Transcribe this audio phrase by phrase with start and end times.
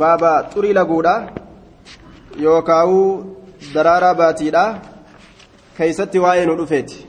[0.00, 1.14] baaba xurii laguudha
[2.44, 3.10] yookaawuu
[3.74, 4.64] daraaraa baatiidha
[5.76, 7.06] keeysatti waa'ee nu dhufeeti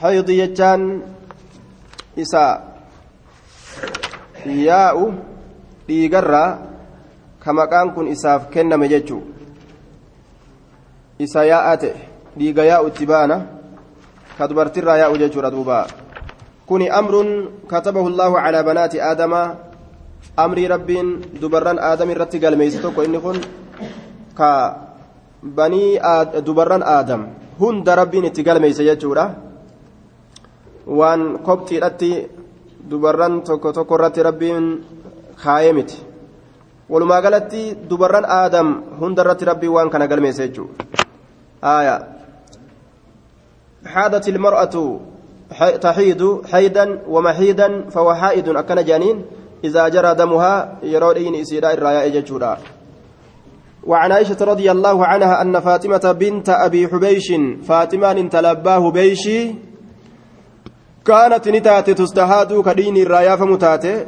[0.00, 0.82] haydi jechaan
[2.24, 2.44] isa
[4.66, 5.04] yaa'u
[5.88, 6.48] dhiigarraa
[7.44, 9.22] ka maqaan kun isaaf kenname jechuu
[11.18, 11.94] isa yaa'aa ta'e
[12.38, 13.36] dhiiga yaa'u itti baana
[14.38, 15.78] ka dubartirraa yaa'u jechuudha duuba
[16.68, 19.40] allaahu calaa banaati aadama
[20.36, 21.08] amrii rabbiin
[21.40, 23.38] dubarran aadam irratti galmeeyse tokko inni kun
[24.38, 24.50] ka
[25.42, 25.98] banii
[26.46, 27.28] dubarran aadam
[27.60, 29.24] hunda rabbiin itti galmeeyse jechuudha
[30.86, 32.10] waan kobxiidhatti
[32.90, 34.64] dubarran tokko tokko irratti rabbiin
[35.44, 35.98] kaayee miti
[36.88, 38.68] walumaa galatti dubarran aadam
[39.00, 40.94] hunda irratti rabbiin waan kana galmeeyse jechuudha
[41.64, 41.96] آية
[43.86, 44.74] حادت المرأة
[45.80, 46.22] تحيد
[46.52, 49.24] حيدا ومحيدا فهو حائد أكن جانين
[49.64, 52.58] إذا جرى دمها يرودين إسيراء الرايا ججورا
[53.86, 57.32] وعن عائشة رضي الله عنها أن فاطمة بنت أبي حبيش
[57.68, 59.54] فاطمة تلباه بيشي
[61.04, 64.06] كانت نتاتي تستهاد كدين الرايا فمتاتي.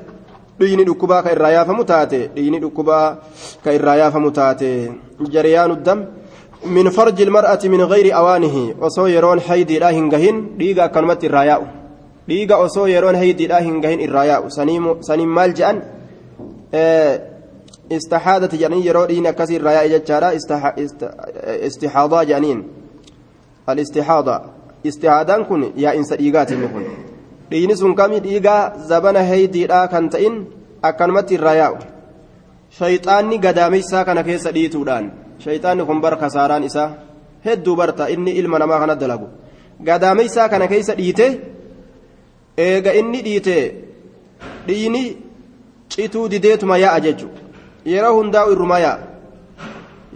[0.61, 2.27] دين دكبا كالرايا فمتاتي.
[2.27, 3.19] دين دكبا
[3.65, 4.93] كالرايا فمتاتي.
[5.21, 6.07] جريان الدم.
[6.67, 11.67] من فرج المرأة من غير أوانه وصو يرون حيدي لا هنجهن ديغا كلمة الراياء.
[12.29, 14.49] ديغا وصو يرون حيدي لا هنجهن الراياء.
[14.49, 15.83] سنيم سنيم مال جأن؟
[16.75, 17.23] آه
[17.93, 20.75] استحادة جنين يرون دين كسر الراياء جتشارا استح
[21.47, 22.69] استحاضة جنين
[23.69, 24.41] الاستحاضة.
[24.87, 26.85] استحادان كن يا إنس ديغات كن
[27.51, 30.45] دين سن كمي ديغا زبنا حيدي لا كنتين
[30.85, 31.79] أكلمة الراياء.
[32.71, 35.11] شيطاني قداميسا كان كيس ديتودان
[35.45, 36.91] shayxaanni kun bar kasaaraan isaa
[37.45, 38.09] hedduu barta.
[38.11, 39.29] Inni ilma namaa kana dalagu.
[39.83, 41.27] Gadaameysaa kana keeysa dhiite.
[42.59, 43.57] Eega inni dhiite.
[44.67, 45.03] Dhiini
[45.89, 47.29] cituu dideetuma yaa'a jechu.
[47.85, 48.99] Yeroo hundaa'u irruma yaa'a?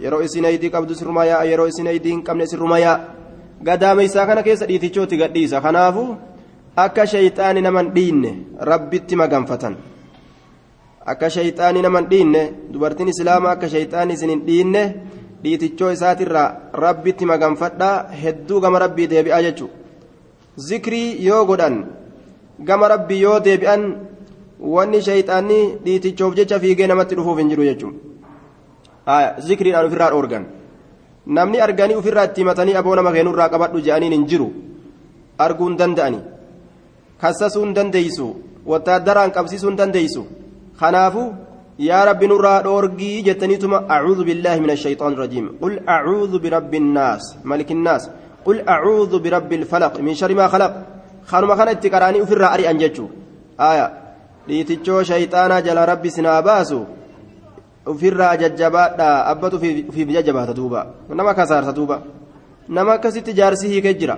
[0.03, 1.45] Yeroo isin aydii qabdus irruma yaa'a?
[1.51, 2.99] Yeroo isin aydii hin qabnes irruma yaa'a?
[3.63, 6.03] Gadaameysaa kana keessa dhiitichooti gadhiisa kanaafu
[6.75, 9.75] akka shayxaani naman dhiinne rabbitti maganfatan
[11.13, 12.41] akka shayxaani naman dhiinne
[12.73, 14.83] dubartiin islaamaa akka shayxaani isin hin dhiinne
[15.43, 16.49] dhiitichoo isaatirraa
[16.85, 19.75] rabbitti maganfadhaa hedduu gama rabbii deebi'aa jechuudha
[20.69, 21.75] zikrii yoo godhan
[22.69, 23.83] gama rabbii yoo deebi'an
[24.75, 27.99] wanni shayxaanni dhiitichoof jecha fiigee namatti dhufuuf hin jiru jechuudha.
[29.47, 30.45] Zikriidhaan ofirraa dhoorgan.
[31.25, 34.47] Namni arganii ofirraa itti himatanii aboo nama keenurraa qabadhu je'aniin hin jiru.
[35.37, 36.19] Arguu hin danda'ani.
[37.21, 38.27] Kassasuu hin dandeeysu.
[38.65, 39.31] Wattaaddaraan
[40.81, 41.51] qabsiisuu hin dandeeysu.
[41.51, 47.35] خنافو يا رب نرى دورغي جتنيتما أعوذ بالله من الشيطان الرجيم قل أعوذ برب الناس
[47.45, 48.09] ملك الناس
[48.45, 50.73] قل أعوذ برب الفلق من شر ما خلق
[51.25, 53.07] خانما كان اتكراني في الرأي أنجتشو
[53.59, 53.87] آية
[54.47, 56.83] ليتشو شيطانا جل ربي سناباسو
[57.99, 62.01] في الرأي ججبات أبتو في في بججبات دوبا نما كسار دوبا
[62.69, 64.17] نما كسيت جارسيه كجرا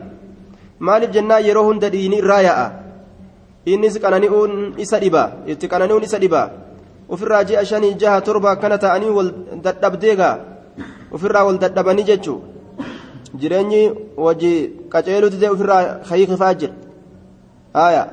[0.79, 2.82] مالف جنة يروهن ديني رايا
[3.66, 6.41] innis qanani'uun isa dhiba itti qanani'uun isa dhiba
[7.09, 9.31] ofirraa ji'a shanii jaha torba akkana ta'anii wal
[9.66, 10.35] dadhabdeegaa
[11.12, 12.40] ofirraa wal dadhabanii jechuu
[13.41, 13.81] jireenyi
[14.25, 14.53] wajji
[14.94, 16.73] qaceeluuti ta'e ofirraa kayiifaa jira
[17.88, 18.03] aya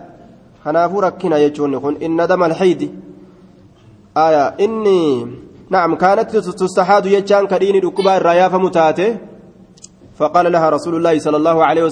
[0.65, 2.91] kanaafuu rakkina jechuun kun inna dama alhaydi
[4.15, 4.99] aya inni
[5.71, 9.16] نعم كانت تستحاد يجان كديني دكبا الرايا فمتاته
[10.19, 11.84] فقال لها رسول الله صلى الله عليه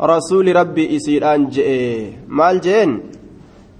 [0.00, 2.16] rasuuli rabbi isiidhaan je'e.
[2.28, 3.00] Maal je'een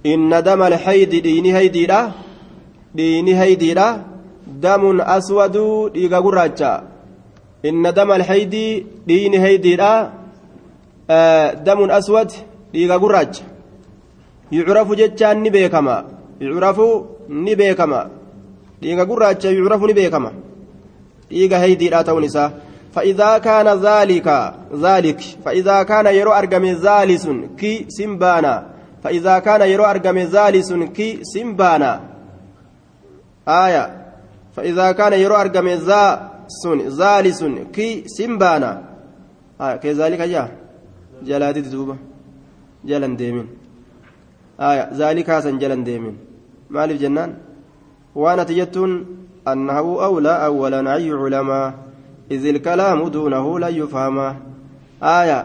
[0.03, 2.13] inna damal alhaydi dhiini haydiidha.
[2.95, 3.87] Dhiini haydiidha.
[4.61, 6.83] Damun aswaduu dhiiga gurraacha.
[7.63, 10.11] Inna damal alhaydi dhiini haydiidha.
[11.65, 12.29] Damun aswad
[12.73, 13.43] dhiiga gurraacha.
[14.51, 16.03] Yucrafu jechaan ni beekama.
[16.39, 16.87] Yucrafu
[17.29, 18.09] ni beekama.
[18.81, 20.31] Dhiiga gurraacha yucrafu ni beekama.
[21.29, 22.51] Dhiiga haydiidha ta'uun isaa.
[22.91, 24.27] فإذا كان ذلك
[24.75, 25.19] ذلك.
[25.45, 28.65] فإذا كان يرو أرقم ذالس كي سمبانا.
[29.03, 32.01] فإذا كان يرو أرقم ذالس كي سمبانا.
[33.47, 33.85] آية.
[34.55, 37.43] فإذا كان يرو أرقم ذا سن ذالس
[37.73, 38.71] كي سمبانا.
[39.61, 39.75] آية.
[39.75, 40.51] كذلك جاء.
[41.23, 41.95] جلاتي دوبا
[42.85, 43.47] جلن ديمين.
[44.59, 44.89] آية.
[44.93, 46.17] ذلك حسن جلن ديمين.
[46.69, 47.33] مالف جنان.
[48.15, 49.05] وأنا تجتون
[49.47, 51.73] أنه أولى أولا أي علماء.
[52.31, 54.17] إذ الكلام دونه لا يفهم.
[55.03, 55.39] آية.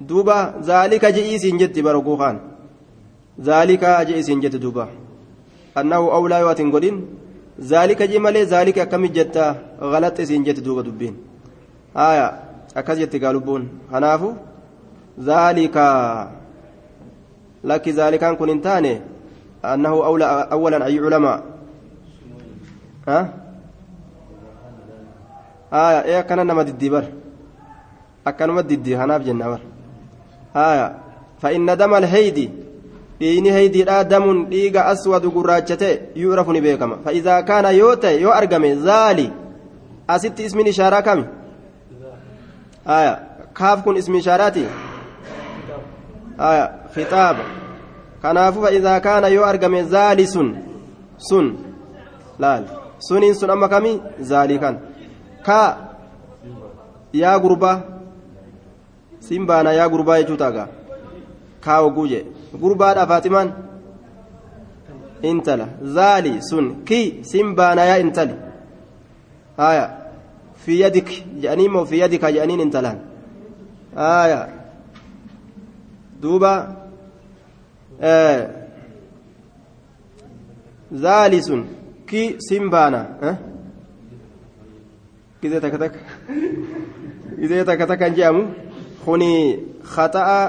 [0.00, 2.36] دوبا ذلك جئيس جت برقوخان
[3.40, 4.88] ذلك جئيس جت دوبا.
[5.78, 6.96] أنه أولى واتنقلين
[7.60, 9.36] ذلك جمالي ذلك كم جت؟
[9.80, 11.14] غلط إسين جت دوبا دبين.
[11.96, 12.26] آية.
[12.76, 13.68] أكز جت قالبون.
[13.92, 14.32] هنافو.
[15.20, 15.76] ذلك.
[17.64, 19.00] لك ذلك أن كن انتاني.
[19.64, 21.42] أنه أولى أولا أي علماء.
[23.08, 23.41] ها؟
[25.72, 27.04] aya ee akkana nama diddiibar
[28.24, 29.60] akkanuma diddii kanaaf jenna bar
[30.54, 30.86] aya
[31.42, 32.50] fa'inna dama alheydi
[33.20, 36.96] dhiini heydiidha damun dhiiga aswadu gurraacha ta'e yu'rafu ni beekama.
[37.04, 39.26] Fa idaa kaana yoo ta'e yoo argame zaali
[40.14, 41.24] asitti ismin ishaaraa kami
[42.96, 43.12] aya
[43.58, 44.64] kaaf kun ismi ishaaraati
[46.50, 46.64] aya
[46.94, 47.44] fixaaba
[48.22, 50.48] kanaafu fa'izaa kaana yoo argame zaali sun
[51.28, 51.46] sun
[52.38, 52.64] laal.
[53.08, 54.78] Suniin sun amma kami zaalii kana.
[55.46, 55.58] Ka
[57.22, 57.76] yaa gurbaa
[59.26, 60.68] siin baana yaa gurbaa jechuu taagaa
[61.64, 62.24] kaa oguu jee
[62.62, 63.50] gurbaadha faatimaan
[65.30, 65.66] intala
[65.98, 67.00] zaali sun ki
[67.30, 68.34] siin baana yaa intali
[69.62, 69.84] haya
[70.64, 71.08] fi yadik
[71.42, 72.98] jedhanii moo fi yadika jedhaniin intalaan
[74.02, 74.40] haya
[76.22, 76.52] duuba
[81.04, 81.62] zaali sun
[82.10, 83.00] ki siin baana
[85.42, 85.98] gizee takka takka
[87.40, 88.42] gizee takka takkan jedhamu
[89.04, 89.58] kuni
[89.94, 90.40] khata'a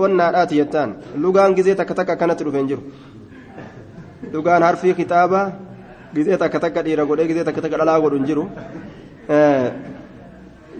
[0.00, 0.90] wannaadhaati jettaan
[1.22, 2.82] lugaan gizee takka takka akkanatti dhufeen jiru
[4.34, 5.52] lugaan harfii kitaaba
[6.14, 8.44] gizee takka takka dhiira godhee gizee takka takka dhalaa godhu hin jiru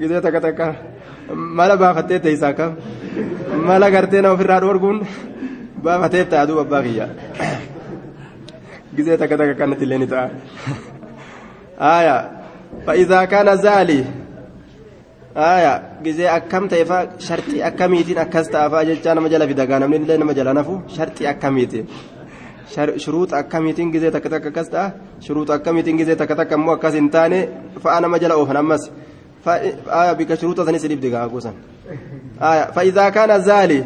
[0.00, 0.66] gizee takka takka
[1.58, 2.74] mala baafattee teessaa kam
[3.70, 4.98] mala gartee nama ofirraa dhoorguun
[5.84, 7.06] baafatee ta'a duuba abbaa kiyya
[8.96, 10.28] gizee takka takka akkanatti illee ni ta'a
[13.56, 14.04] zaalii
[15.34, 20.34] aya gizee akkam ta'efa sharxii akkamiitiin akkas ta'afa jechaa nama jala fidagaa namni illee nama
[20.34, 21.86] jala nafu sharxii akkamiitiin
[22.96, 24.90] shuruuxa akkamiitiin gizee takka takka akkas ta'a
[25.20, 27.48] shuruuxa akkamiitiin gizee takka takka immoo akkas hin taane
[27.82, 28.90] fa'a nama jala oofan ammas
[29.90, 31.54] aya bika shuruuxa sanis dhibdi gaa kuusan
[32.40, 33.84] aya fa'iidaa kaana zaali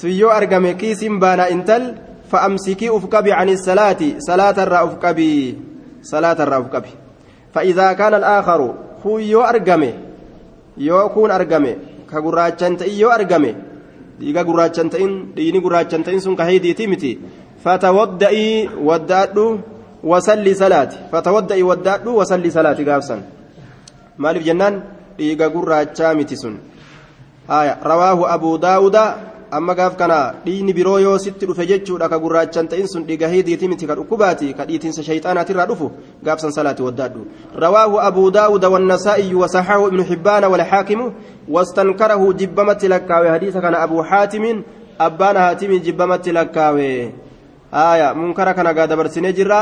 [0.00, 1.94] suyyoo argame kiisiin baana intal
[2.30, 3.56] fa'amsikii uf qabi ani
[7.56, 8.60] فإذا كان الآخر
[9.02, 9.92] كون يو أرقمي
[10.76, 11.72] يو كون أرقمي
[12.12, 13.52] كقراجان تئي يو أرقمي
[14.20, 17.12] ديقا قراجان تئين ديني قراجان تئين سن كهيدي تيمتي
[17.64, 19.46] فتودئي ودأدو
[20.04, 23.16] وصلي صلاتي فتودئي ودأدو وصلي صلاتي قابسا
[24.18, 24.74] مالف جنان
[25.18, 26.54] ديقا قراجان متي سن
[27.50, 28.96] آية رواه أبو داود
[29.56, 33.68] amma gaaf kana dhiini biroo yoo sitti dhufe jechuudha ka gurraachan ta'in sun dhiiga hidiiti
[33.72, 35.90] miti ka dhukkubaati ka dhiitiinsa shayxaanaatirraa dhufu
[36.26, 37.22] gaafsan salaati waddaadhu
[37.64, 41.06] rawaahu abuu daawuda wannasaa'iy wasaxahu ibnu xibbaana walxaakimu
[41.48, 44.64] wastankarahu jibbamatti lakkaawe hadiisa kana abuu xaatimin
[45.08, 46.88] abbaan haatimi jibbamatti lakkaawe
[47.72, 49.60] aya munkara kana gaa dabarsinee jirra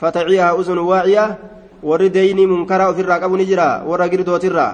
[0.00, 1.36] fataciyaha uzunu waaciya
[1.82, 4.72] warri deeynii munkara ofirraa qabu ni jira warra girdootirraa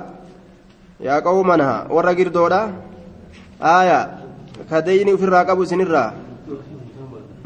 [1.00, 2.60] yaa qawmanha warra girdoodha
[3.60, 4.17] aya
[4.70, 6.10] kadeyni ofirraa qabu isinirraa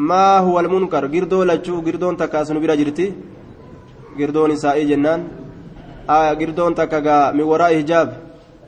[0.08, 3.06] maa huwa almunkar girdoo lachuu girdoon takka asinu bira jirti
[4.18, 5.20] girdoon isaa'ii jennaan
[6.40, 8.08] girdoon takka gaa min waraa hijaab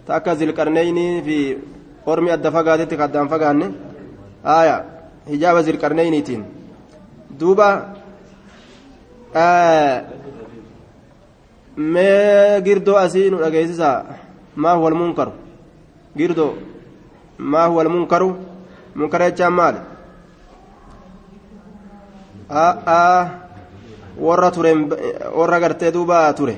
[0.06, 1.36] ta akka zilqarneynii fi
[2.06, 3.66] ormi adda fagaatetti ka addaan fagaanne
[4.58, 4.76] aya
[5.32, 6.42] hijaaba zilqarneyniitiin
[7.40, 7.68] duuba
[11.76, 13.96] mee girdoo asii nu dhageessisaa
[14.62, 15.32] maa huwa almunkaru
[16.18, 16.52] girdoo
[17.39, 18.35] ما هو المنكر
[18.95, 19.75] منكر يجان مال
[22.51, 23.29] آه آه
[24.19, 24.89] warra tureen
[25.33, 26.55] warra gartee duuba ture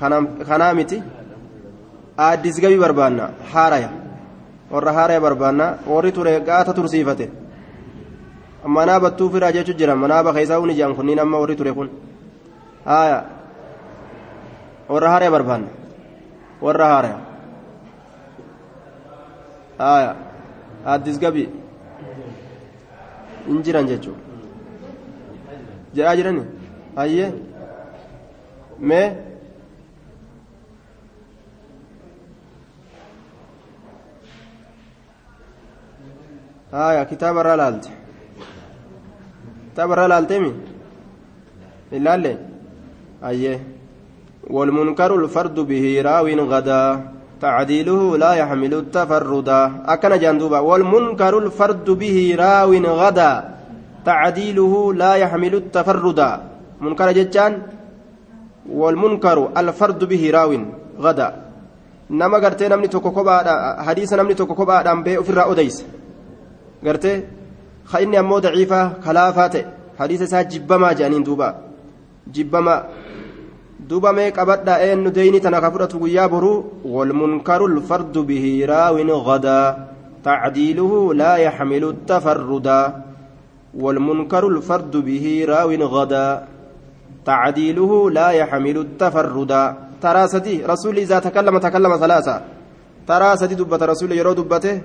[0.00, 1.02] kanaa miti
[2.16, 3.90] addis gabii barbaanna haaraya
[4.72, 7.26] warra haaraya barbaanna warri ture gaata tursiifate
[8.76, 11.88] manaa battuu firaa jechuu jira manaa bakka isaa uni jedhan kunniin amma warri ture kun
[12.84, 13.18] haya
[14.88, 15.68] warra haaraya barbaanna
[16.66, 17.18] warra haaraya
[19.85, 20.15] Haya
[20.93, 21.49] addis gabii
[23.47, 24.15] hin jiran jechuu
[25.97, 26.43] jedhaa jirani
[26.99, 27.29] hayyee
[28.91, 29.07] mee
[36.71, 37.91] haya kitaaba irraa laalte
[39.69, 40.51] kitaaba irraa laalteemi
[41.99, 42.33] ilaalle
[43.27, 43.59] hayyee
[44.55, 46.81] والمنكر الفرد به راو غدا
[47.45, 49.61] تعديله لا يحمل التفردا
[49.93, 52.71] أكن جندوبا والمنكر الفرد به راو
[53.01, 53.31] غدا
[54.09, 56.31] تعديله لا يحمل التفردا
[56.85, 57.53] منكر جتان
[58.79, 60.51] والمنكر الفرد به راو
[61.05, 61.29] غدا
[62.09, 63.53] nama gartee namni tokko kophaadha
[63.87, 65.83] hadiisa namni tokko kophaadhaan bee ofirraa odeyse
[66.85, 67.15] gartee
[67.91, 69.63] ka inni ammoo daciifaa kalaafaa ta'e
[69.99, 71.47] hadiisa isaa jibbamaa jedhaniin duuba
[72.35, 72.79] jibbamaa
[73.89, 79.75] duuba mee qabadha eenyu deyni tana ka fudhatu guyyaa boruu walmunkaru lfardu bihi raawin gadaa
[80.23, 83.13] tacdiiluhu laa yaxmilu tafarrudaa.
[83.73, 86.47] والمنكر الفرد به راو غدا
[87.25, 89.53] تعديله لا يحمل التفرد
[90.01, 92.41] ترى سدي رسول إذا تكلم تكلم ثلاثة
[93.07, 94.81] ترى سدي دبة رسول يرو دبته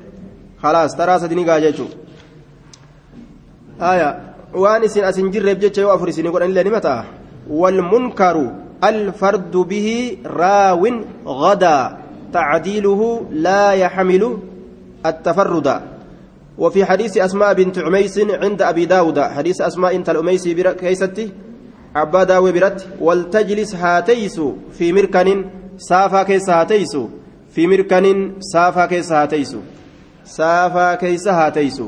[0.63, 1.81] خلاص ترى سدي نقاجة
[3.81, 4.11] آية
[4.55, 6.97] وان اسن اسن جرب جتش وافر اسن يقول ان متى
[7.51, 8.37] والمنكر
[8.85, 10.83] الفرد به راو
[11.27, 11.97] غدا
[12.33, 14.39] تعديله لا يحمل
[15.07, 15.81] التفرد.
[16.59, 21.33] وفي حديث أسماء بنت عميس عند أبي داود حديث أسماء انت الأميسي كيستي
[21.95, 24.41] عبا داوي برت ولتجلس هاتيس
[24.73, 25.45] في مركن
[25.79, 26.97] سافا كيس هاتيس
[27.51, 29.57] في مركن سافا كيس هاتيس
[30.25, 31.83] سافا كيس هاتيس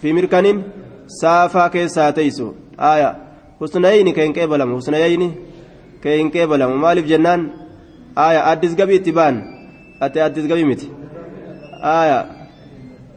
[0.00, 0.62] في مركن
[1.06, 2.42] سافا كيس هاتيس.
[2.80, 3.16] آية.
[3.60, 5.34] حسنيين كين كيبلم حسنيين
[6.04, 7.40] كين كيبلم مالف جنان
[8.18, 9.34] آية أدس قبي اتبان
[10.02, 10.88] أتي أدس قبي متي
[11.80, 12.20] آية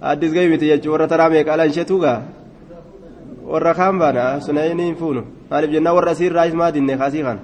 [0.03, 2.15] أدس قبي متي يجو ورا ترى ميك ألان شتوغا
[3.48, 7.39] warra kaan baana sunayni hin fuunu maaliif jennaan warra asii irraa maa dinne kaasii kan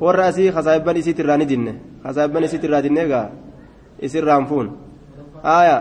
[0.00, 1.72] warra asii kasaayibban isiit irraa ni dinne
[2.04, 3.26] kasaayibban isiit irraa dinne egaa
[4.06, 4.70] isirraa hin fuunu
[5.54, 5.76] aaya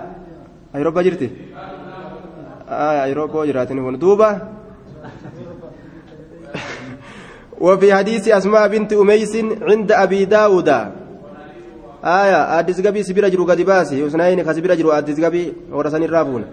[0.74, 1.28] ayirobba jirti
[2.70, 4.30] aaya ayirobboo jiraatin kun duuba
[7.66, 9.34] وفي حديث أسماء بنت أميس
[9.70, 10.70] عند أبي داود.
[12.04, 16.44] آية أدس قبي سبيل جرو قد باسي يسنين خسبيل جرو أدس قبي ورساني الرافون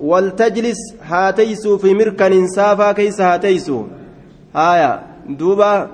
[0.00, 3.84] ولتجلس هاتيسو في مركن سافا كيس هاتيسو
[4.56, 5.88] آية دوبا.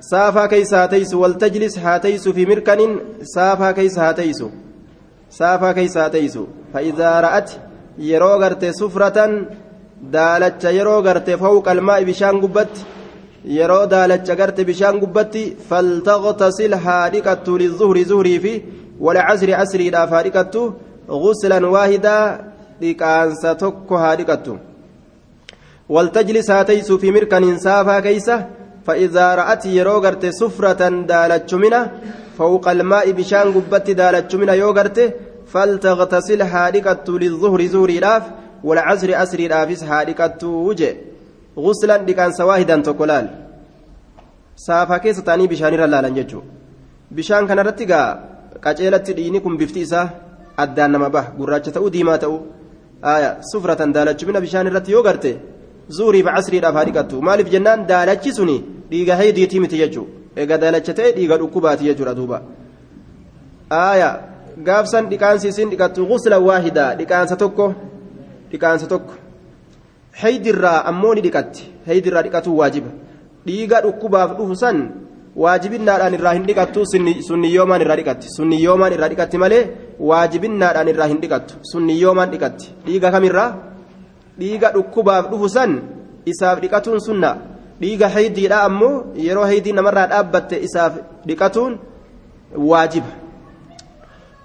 [0.00, 4.48] سافا كيس هاتيسو ولتجلس هاتيسو في مركن سافا كيس هاتيسو
[5.30, 6.44] سافا كيس هاتيسو
[6.74, 7.50] فإذا رأت
[7.98, 9.18] يرو غرتي سفرة
[10.02, 12.74] دالتش يرو غرتي فوق الماء بشان قبت
[13.56, 18.52] yeroo daalacha garte bishaan gubbatti faltaqtasil haa dhiqattu lizuhri zuhrii fi
[19.06, 20.62] walcasri casriidhaaf haa dhiqattu
[21.10, 22.16] غسلا واحدا
[22.80, 24.52] dhiqaansa tokko haa dhiqattu
[25.94, 28.36] waltajlis haa taysu fi mirkan insaafa keeysa
[28.88, 31.80] فإذا رأت يرو غرت سفرة دالتشمنا
[32.38, 34.98] فوق الماء بشان قبت دالتشمنا يو غرت
[35.52, 38.22] فلتغتسل هادكت للظهر زوري راف
[38.64, 40.96] والعصر أسري رافس هادكت وجه
[41.64, 43.26] غسلا دكان سواهدا تقولال
[44.56, 46.40] سافا كيس تاني بشان رلالا ججو
[47.16, 48.02] بشان كان رتقا
[48.64, 50.02] قاچيلت دينكم بفتيسا
[50.64, 52.40] addaan nama baha gurraacha ta'uu diimaa ta'uu
[53.50, 55.30] sufratan daalachumina bishaan irratti yoo garte
[55.96, 58.56] zuurii fi casriidhaaf haa dhiqattu maaliif jennaan daalachi suni
[58.90, 60.06] dhiiga haydiitii miti jechuu
[60.42, 62.38] egaa daalacha ta'e dhiiga dhukkubaati jechuudha duuba
[64.66, 67.66] gaafsan dhiqaansi isin dhiqattu gusla waahidaa dhiqaansa tokko
[68.50, 69.14] dhiqaansa tokko
[70.22, 72.90] haydirraa ammoo ni dhiqatti haydirraa dhiqatuu waajiba
[73.46, 74.78] dhiiga dhukkubaaf dhufu san
[75.42, 76.80] waajibinnaadhaan irraa hin dhiqattu
[77.28, 79.62] sunniyyoomaan irraa dhiqatti sunniyyoomaan irraa dhiqatti malee
[80.10, 83.50] waajibinnaadhaan irraa hin dhiqattu sunniyyoomaan dhiqatti dhiiga kamirraa
[84.40, 85.72] dhiiga dhukkubaaf dhufu san
[86.32, 87.30] isaaf dhiqatuun sunna
[87.82, 88.94] dhiiga haydiidha ammoo
[89.26, 90.92] yeroo haydii namarraa dhaabbatte isaaf
[91.28, 91.72] dhiqatuun
[92.70, 93.10] waajiba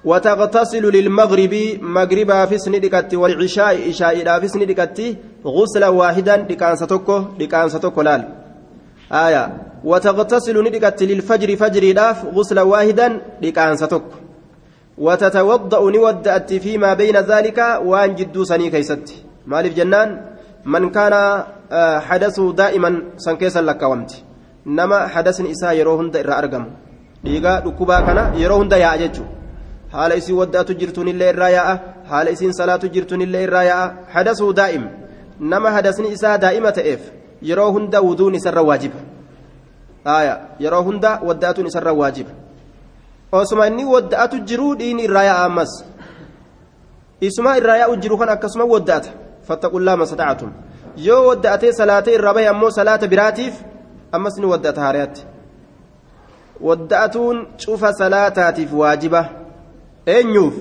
[0.06, 4.98] وتغتسل للمغرب مغربا في سندكت والعشاء عشاء في سندكت
[5.46, 8.22] غسلا واحدا لكان ستوكو لكان ستوكو لال
[9.12, 9.44] آية.
[9.84, 13.08] وتغتسل ندقت للفجر فجر داف غسلا واحدا
[13.42, 14.10] لكان ستك
[14.98, 19.08] وتتوضأ نودأت فيما بين ذلك وان جدو سني كيست.
[19.48, 20.10] مالف جنان؟
[20.66, 21.14] من كان
[22.08, 24.12] حدثه دائما سنكيسا لك ومت
[24.66, 26.66] نما حدث إساء يروهن إرى أرقم.
[27.24, 29.08] dhiigaa dhukkubaa kana yeroo hunda yaa'a
[29.94, 34.54] haala isiin waddaatu jirtuun illee irraa yaa'a haala isiin salaatu jirtuun illee irraa yaa'a hadasuu
[34.56, 34.86] daa'im
[35.40, 37.02] nama hadasni isaa daa'ima ta'eef
[37.42, 39.00] yeroo hunda wuduun isarra waajiba
[40.60, 42.32] yeroo hunda wadda'atuun isarra waajiba
[43.32, 45.84] osuma inni wadda'atu jiruu dhiini irraa yaa'a ammas
[47.22, 49.10] isuma irraa yaa'u jiru kan akkasuma wadda'ata
[49.48, 50.52] fattaqullaa masata'atum
[50.98, 53.54] yoo wadda'atee salaatee irraa bahe ammoo salaata biraatiif
[54.12, 55.26] ammas ni wadda'ata haariyaatti
[56.62, 59.26] wadda'atuun cufa salaataatiif waajiba
[60.06, 60.54] eenyuuf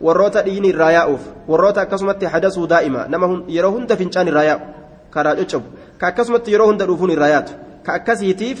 [0.00, 4.60] warroota dhiini irraa yaa'uuf warroota akkasumatti hadasuu daa'ima nama yeroo hunda fincaan irraa yaa'u
[5.10, 5.66] karaa coccobu
[5.98, 7.52] ka akkasumatti yeroo hunda dhuufuun irraa yaatu
[7.86, 8.58] ka akkasiitiif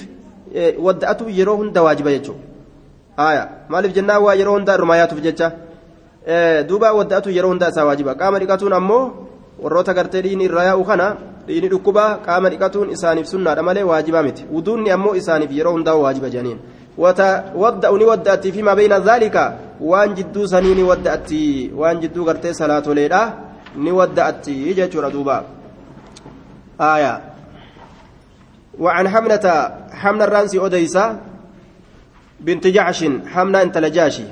[0.88, 5.52] wadda'atu yeroo hunda waajiba jechuudha maaliif jennaan waa yeroo hunda irrumaa yaatuuf jecha
[6.68, 9.02] duuba wadda'atu yeroo hunda isaa waajiba qaama dhiqatuun ammoo
[9.62, 11.06] warroota gartee dhiini irraa yaa'u kana
[11.46, 16.30] dhiini dhukkubaa qaama dhiqatuun isaaniif sunnaadha malee waajibaa miti wuduunni ammoo isaaniif yeroo hundaa waajiba
[16.30, 16.58] janiin
[16.98, 19.36] وتودأ نودأتي فيما بين ذلك
[19.80, 23.22] وان جدو سنين ودأتي وان جدو غرتي صلاة ليلة
[23.76, 25.38] نودأتي يجي دوبا
[26.80, 27.14] آية
[28.78, 29.46] وعن حمنة
[30.00, 31.04] حمنة الرانسي أديسة
[32.40, 33.00] بنت جعش
[33.32, 34.26] حمنة انت لجاشي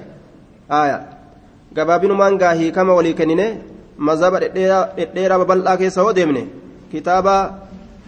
[0.73, 0.99] آية
[1.77, 3.15] قبابين مانغاهي كما ولي
[3.99, 6.43] mazhaba dhedheeraa babal'aa keessa hoo deemne
[6.93, 7.35] kitaaba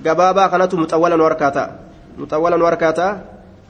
[0.04, 1.64] gabaabaa kanatu muxawwalan warkaata
[2.20, 3.06] muxawwalan warkaata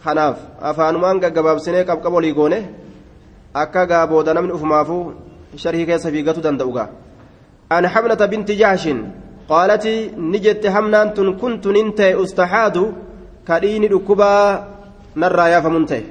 [0.05, 0.38] kanaaf
[0.71, 2.59] afaanumaan gaggabaabsinee qabqaba olii goone
[3.62, 5.02] akka gaa booda namni ufumaafuu
[5.62, 6.73] sharhii keessa fiigatu danda'u
[7.76, 9.00] an hamnata binti jaashin
[9.49, 9.95] qaalati
[10.33, 12.83] ni jette hamnaan tun kuntu nin ta'e ustaxaadu
[13.49, 14.43] kadhiini dhukkubaa
[15.23, 16.02] narraa yaafamun ta'e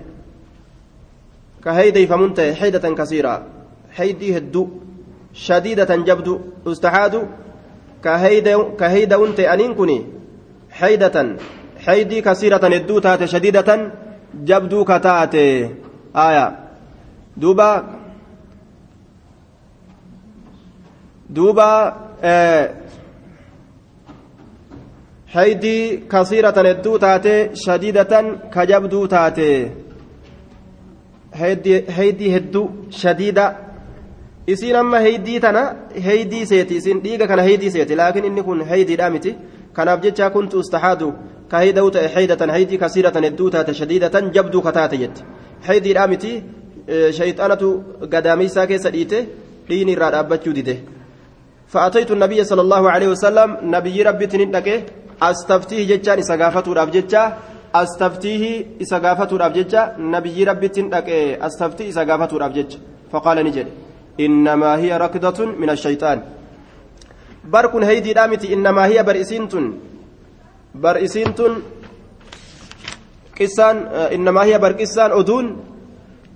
[1.64, 3.40] ka heydeyfamun ta'e heydatan kasiiraa
[4.00, 4.66] heydii hedduu
[5.46, 6.34] shadiidatan jabdu
[6.72, 7.22] ustaxaadu
[8.06, 8.18] ka
[8.94, 9.92] heyda'un ta'e aniin kun
[10.82, 11.28] heydatan
[11.88, 13.82] heydii kasiiratan hedduu taate shadiidatan
[14.50, 15.44] jabduu ka taate
[16.24, 16.50] aayaa
[17.42, 17.70] duuba
[21.36, 21.70] duuba
[25.36, 28.26] haydii kasiiratan hedduu taate shadiidatan
[28.56, 29.48] kajabduu taate
[31.98, 32.66] haydii hedduu
[33.02, 33.46] shadiida
[34.54, 35.64] isiin amma haydii tana
[36.08, 39.36] haydii seeti isin dhiiga kana haydii seeti laakiin inni kun haydiidha miti
[39.74, 41.10] kanaaf jecha kuntu ustahaadu
[41.52, 45.24] haydii kasiiratan hedduu taate shadiidatan jabduu ka taate jetti
[45.68, 46.44] haydiidha miti
[47.20, 47.68] shayxaanatu
[48.14, 49.18] gadaameysaa keessa dhiite
[49.70, 50.78] dhiini irraa dhaabbachuu dide
[51.74, 54.68] فأتيت النبي صلى الله عليه وسلم نبي ربي تندك
[55.22, 57.22] أستفتيه جتان إسقافته رابجتة
[57.76, 58.44] أستفتيه
[58.82, 61.10] إسقافته رابجتة نبي ربي تندك
[61.48, 62.78] أستفتيه إسقافته رابجتة
[63.12, 63.68] فقال نجد
[64.20, 66.18] إنما هي ركضة من الشيطان
[67.54, 68.14] بركن هيدي
[70.82, 71.62] دامتي إنما هي برئسينتن برئسينتن
[73.40, 75.58] قسان إنما هي برقسان أدون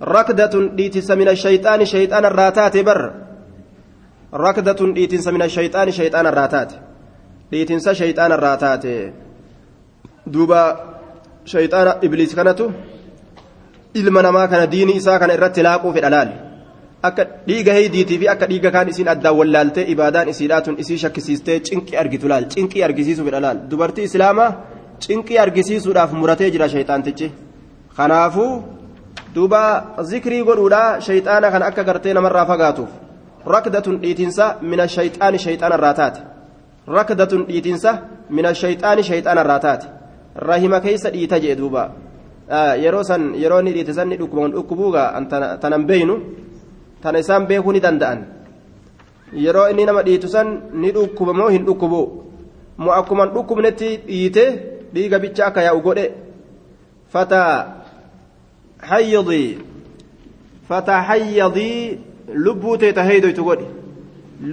[0.02, 3.12] ركضة ديتس من الشيطان شيطان الراتات بر
[4.34, 6.72] ركضة ديتنس من الشيطان شيطان الراتات
[7.50, 8.84] ديتنس شيطان الراتات
[10.26, 10.62] دوبا
[11.44, 12.62] شيطان إبليس كانت
[13.94, 16.32] ilma namaa kana diinii isaa kana irratti laaquu fedha laali
[17.08, 21.96] akka dhiiga heeydiitii fi akka dhiiga kaan isiin addaan wallaaltee ibaadaan isiidhaatun isii shakkisiistee cinqii
[22.02, 24.50] argitu laal cinqii argisiisuu fedha laal dubartii islaamaa
[25.06, 27.32] cinqii argisiisuudhaaf muratee jira shayxaantichi
[27.96, 28.52] kanaafuu
[29.34, 29.62] duuba
[30.10, 32.90] zikrii godhuudhaa shayxaana kana akka gartee namarraa fagaatuuf
[33.54, 36.20] rakdatun dhiitinsa mina shayxaani shayxaana irraa taate
[36.98, 37.90] rakdatun dhiitinsa
[38.30, 39.86] mina shayxaani shayxaana irraa taate
[40.48, 41.82] rahima keessa dhiita jee duuba
[42.84, 45.02] yeroo san yeroo inni dhiite san ni dhukkuba
[45.62, 46.14] tanan beeynu
[47.02, 48.20] tana isaan beekuu ni danda'an
[49.44, 50.48] yeroo inni nama dhiitu san
[50.84, 52.00] ni dhukkuba moo hin dhukkubu
[52.84, 54.44] moo akkuma dhukkubnetti dhiite
[54.94, 56.06] dhiiga bicha akka yaa'u godhe
[57.14, 57.52] fataa
[58.90, 59.48] hayyadii
[60.68, 61.98] fataa hayyadii
[62.46, 63.66] lubbuu tee ta heeydoytu godhi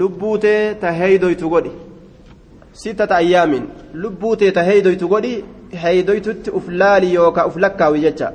[0.01, 1.71] lubbuu tee ta heeydoytu godhi
[2.83, 3.67] sittata ayyaamin
[4.03, 5.33] lubbuu tee ta heeydoytu godhi
[5.83, 8.31] heeydoytutti uf laali yookaa uf lakkaawi jecha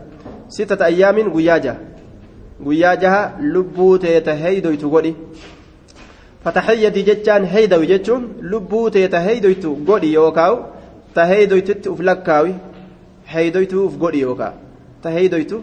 [0.56, 1.93] sittata ayyaamin guyyaa jaha
[2.66, 3.22] guyyaa jaha
[3.54, 5.14] lubbuu teeta heeydoytu godhi
[6.44, 10.52] fatahayyadii jechaan heeydawi jechuun lubbuu teeta heeydoytu godhi yookaa
[11.14, 12.54] ta heeydoytutti uf lakkaawi
[13.34, 14.52] heeydoytu uf godhi yookaa
[15.02, 15.62] ta heeydoytu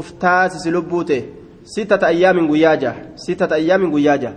[0.00, 1.22] uf taasisi lubbuu tee
[1.74, 4.34] sittata ayyaamin guyyaa jaha sittata ayyaamin guyyaa jaha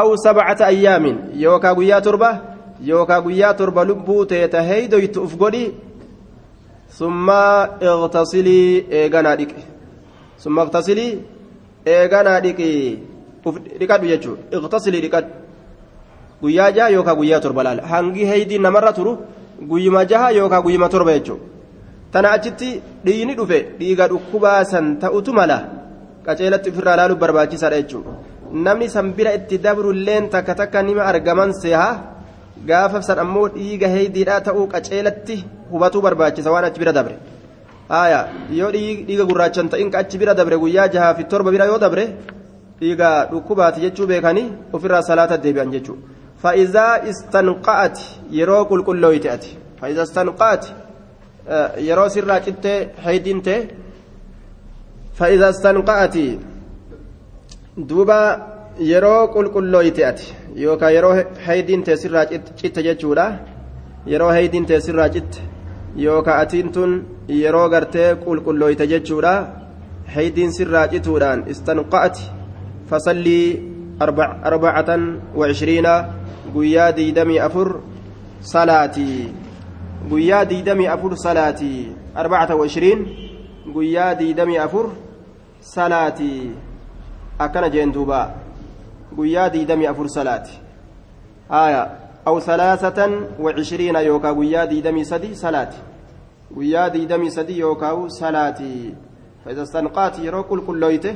[0.00, 2.30] aw sabcata ayyaamin yookaa guyyaa torba
[2.90, 5.64] yookaa guyyaa torba lubbuu teeta heeydoytu uf godhi
[6.98, 7.40] summa
[7.80, 9.62] iqtasilii eeganaa dhiqe
[10.42, 11.12] summa iqtasilii
[11.94, 12.68] eeganaa dhiqi
[13.46, 14.42] uf dhiqadhu jechuudha.
[14.56, 15.30] Iqtasilii dhiqadhu.
[16.42, 17.82] Guyyaa jaha yookaa guyyaa torba laala.
[17.92, 19.12] Hangi heeydii namarra turu
[19.70, 21.44] guyyuma jaha yookaa guyyuma torba jechuudha.
[22.12, 22.68] Tana achitti
[23.04, 25.58] dhiigni dhufe dhiiga dhukkubaa san ta'utu mala.
[26.26, 28.12] Qaceelatti ofirraa laaluuf barbaachisaadha jechuudha.
[28.64, 31.94] Namni san bira itti dabrulleen takka takka nima argaman seehaa
[32.68, 35.36] gaafa san ammoo dhiiga heeydiidhaa ta'uu qaceelatti
[35.72, 37.16] hubatuu barbaachisa waan achi bira dabre
[37.88, 38.20] haaya
[38.50, 42.04] yoo dhiiga gurraachan ta'in ka achi bira dabre guyyaa jahaa fi torba bira yoo dabre
[42.80, 46.02] dhiiga dhukkubaati jechuu beekanii ofirraa salaata deebi'an jechuudha.
[46.42, 48.04] Fa'izaa istanqa'ati
[48.38, 49.56] yeroo qulqullooyte ati.
[49.80, 50.70] Fa'izaa istanqa'ati
[51.88, 53.58] yeroo sirraa cittee heeydiin ta'e
[55.18, 56.24] fa'izaa istanqa'ati
[57.88, 58.18] duuba
[58.92, 60.26] yeroo qulqullooyte ati.
[60.64, 61.14] Yookaan yeroo
[61.46, 62.26] heeydiin ta'e sirraa
[62.60, 63.26] citte jechuudha.
[64.12, 65.40] Yeroo heeydiin ta'e sirraa citte
[66.04, 66.92] yookaan atiin tun
[67.28, 69.32] yeroo gartee qulqullooyte jechuudha
[70.14, 72.30] heeydiin sirraa cituudhaan istanqa'ati
[72.90, 73.46] fasallii
[74.00, 75.02] arbacatan
[75.40, 75.92] wacishiriina
[76.54, 77.68] guyyaa diidamii afur
[78.52, 79.34] salaatii
[80.10, 83.00] guyyaa diidamii afur salaatii arbacata wacishiriin
[83.74, 84.90] guyyaa diidamii afur
[85.60, 86.50] salaatii
[87.38, 88.20] akkana jeen duuba
[89.16, 90.60] guyyaa diidamii afur salaati
[91.48, 91.82] haya
[92.24, 93.12] aw salaasatan
[93.44, 95.87] wacishiriina yookaa guyyaa diidamii sadi salaati
[96.54, 98.94] guyyaa diidamii sadi yookaa salaati
[99.44, 101.14] فإذا استنقات يرو كل كل لويته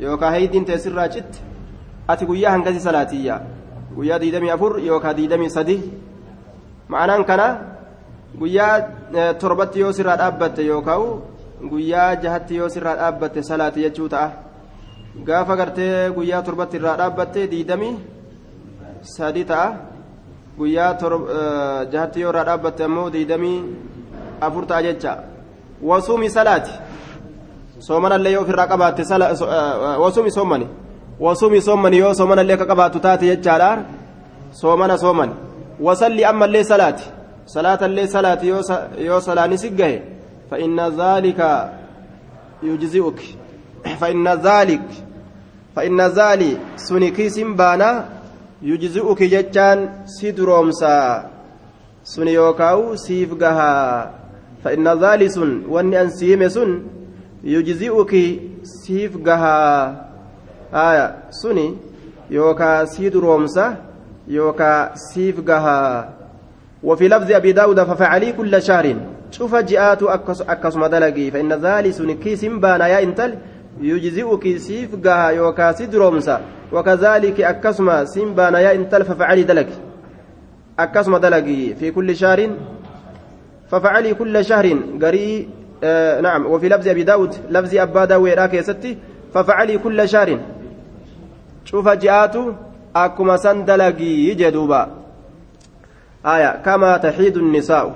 [0.00, 1.34] يوكا هيدين تسرى جت
[2.08, 3.40] ati guyyaa hangasi salaatiyya
[3.96, 5.76] guyyaa diidamii afur yookaan diidamii sadi
[6.88, 7.46] ma'anaan kana
[8.38, 11.02] guyyaa torbatti yoo sirraa dhaabbatte yookaan
[11.72, 14.28] guyyaa jahatti yoo sirraa dhaabbatte salaati jechuu ta'a
[15.26, 17.94] gaafa gartee guyyaa torbatti irraa dhaabbatte diidamii
[19.16, 19.66] sadi ta'a
[20.58, 20.92] guyyaa
[21.92, 23.58] jahatti yoo irraa dhaabbatte ammoo diidamii
[24.40, 25.16] afur ta'a jecha
[25.82, 26.70] wasuumi salaati
[27.78, 29.02] soomanallee yoo ofirraa qabaatte
[30.00, 30.66] wasuumi soomani.
[31.20, 33.84] wasumi soomani yoo soomana illee ka qabaatu taate jechaadha
[34.50, 35.32] soomana soomani
[35.80, 37.04] wasalli ammallee salaati
[37.44, 38.48] salaatallee salaati
[39.06, 40.02] yoo salaani si gahe
[40.50, 41.70] فإن ذلك
[42.62, 43.20] يجزئك
[44.00, 44.86] فإن ذلك
[45.76, 48.08] فإن ذلك سنكيس بانا
[48.62, 51.30] يجزئك جتان سدرومسا
[52.04, 53.72] سن يوكاو سيف جها
[54.66, 56.82] فإن ذلك سن وأن أنسيم سن
[57.44, 58.12] يجزئك
[58.62, 59.58] سيف جها
[60.72, 61.78] aya suni
[62.30, 63.76] yookaa sii duroomsa
[64.28, 66.08] yookaa siif gahaa
[66.82, 68.96] وفي لفظ أبي داود ففعلي كل شهر.
[69.30, 73.34] شوف جاءت أكسم دلقي فإن ذلك سنكيس بانا يا إنتل
[73.80, 76.40] يجزئك سيف قها يوكا سدرومسا
[76.72, 79.66] وكذلك أكسم سيمبانا يا إنتل ففعلي دلق
[80.78, 82.50] أكسم دلقي في كل شهر
[83.70, 85.48] ففعلي كل شهر قري
[85.84, 88.98] آه نعم وفي لفظ أبي داود لفظ أبا داود راكي ستي
[89.34, 90.38] ففعلي كل شهر.
[91.66, 92.54] ji'aatu
[92.94, 94.88] akkuma san dalagii jedhuuba
[96.26, 97.94] آية كما تحيد النساء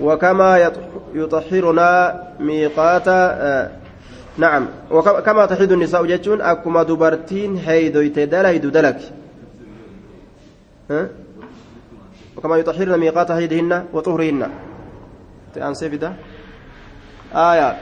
[0.00, 0.70] وكما
[1.14, 3.70] يطهرنا ميقات آه
[4.38, 9.00] نعم وكما تحيد النساء جتون أكما دبرتين هيدويت دلهيد دلك.
[10.90, 11.08] ها؟
[12.36, 14.48] وكما يطهرن ميقات هيدهن وطهرهن.
[15.54, 16.12] تأنسي ده
[17.34, 17.76] آية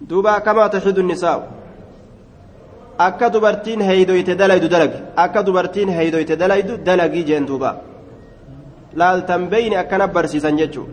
[0.00, 1.56] دوبا كما تحيد النساء
[2.98, 7.70] akka dubartiin heeydoyte dalaydu dalagi akka dubartiin heeydoyte dalaydu dalagii jeen duuba
[8.96, 10.86] laal tambeyni akkana barsiisan jechuu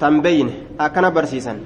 [0.00, 0.54] tambeyni
[0.86, 1.58] akkana barsiisan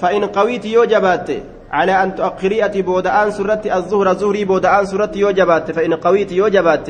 [0.00, 1.36] fa'in qawiiti yoo jabaatte
[1.70, 6.48] على أن تؤخري أتي بودآن سرتي الظهر زهري بودآن سرتي يو جبات فإن قويت يو
[6.48, 6.88] جبات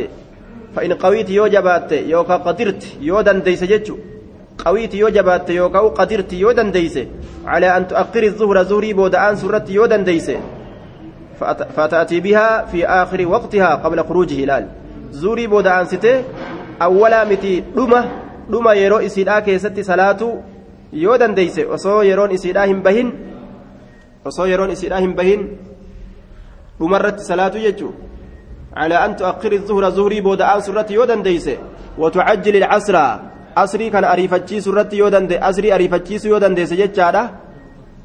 [0.76, 3.96] فإن قويت يو جبات يوكا قدرت يو دنديس جتشو.
[4.64, 6.98] قويت يو جبات يوكا قدرت يو دنديس.
[7.46, 10.30] على أن تؤخري الظهر زهري بودآن سرتي يو دنديس.
[11.76, 14.64] فتأتي بها في آخر وقتها قبل خروج هلال.
[15.10, 16.24] زوري بودا أنسته
[16.82, 18.00] أولا متي دمة
[18.50, 20.20] دمة يرو إسيدا كيستي صلاة
[20.92, 23.08] yoo dandeeyse osoo yeroon isiidhaa hin bahin
[24.24, 25.40] osoo yeroon isiidhaa hin bahin
[26.78, 27.90] dhumarratti salaatu jechuu
[28.76, 31.56] على أن تؤخر الظهر زهري بودا سرتي يودن ديسه
[31.98, 32.96] وتعجل العصر.
[33.56, 35.36] أسري كان أريفتشي سرتي يودن دي.
[35.48, 37.22] أسري أريفتشي يودن ديسه جتشارة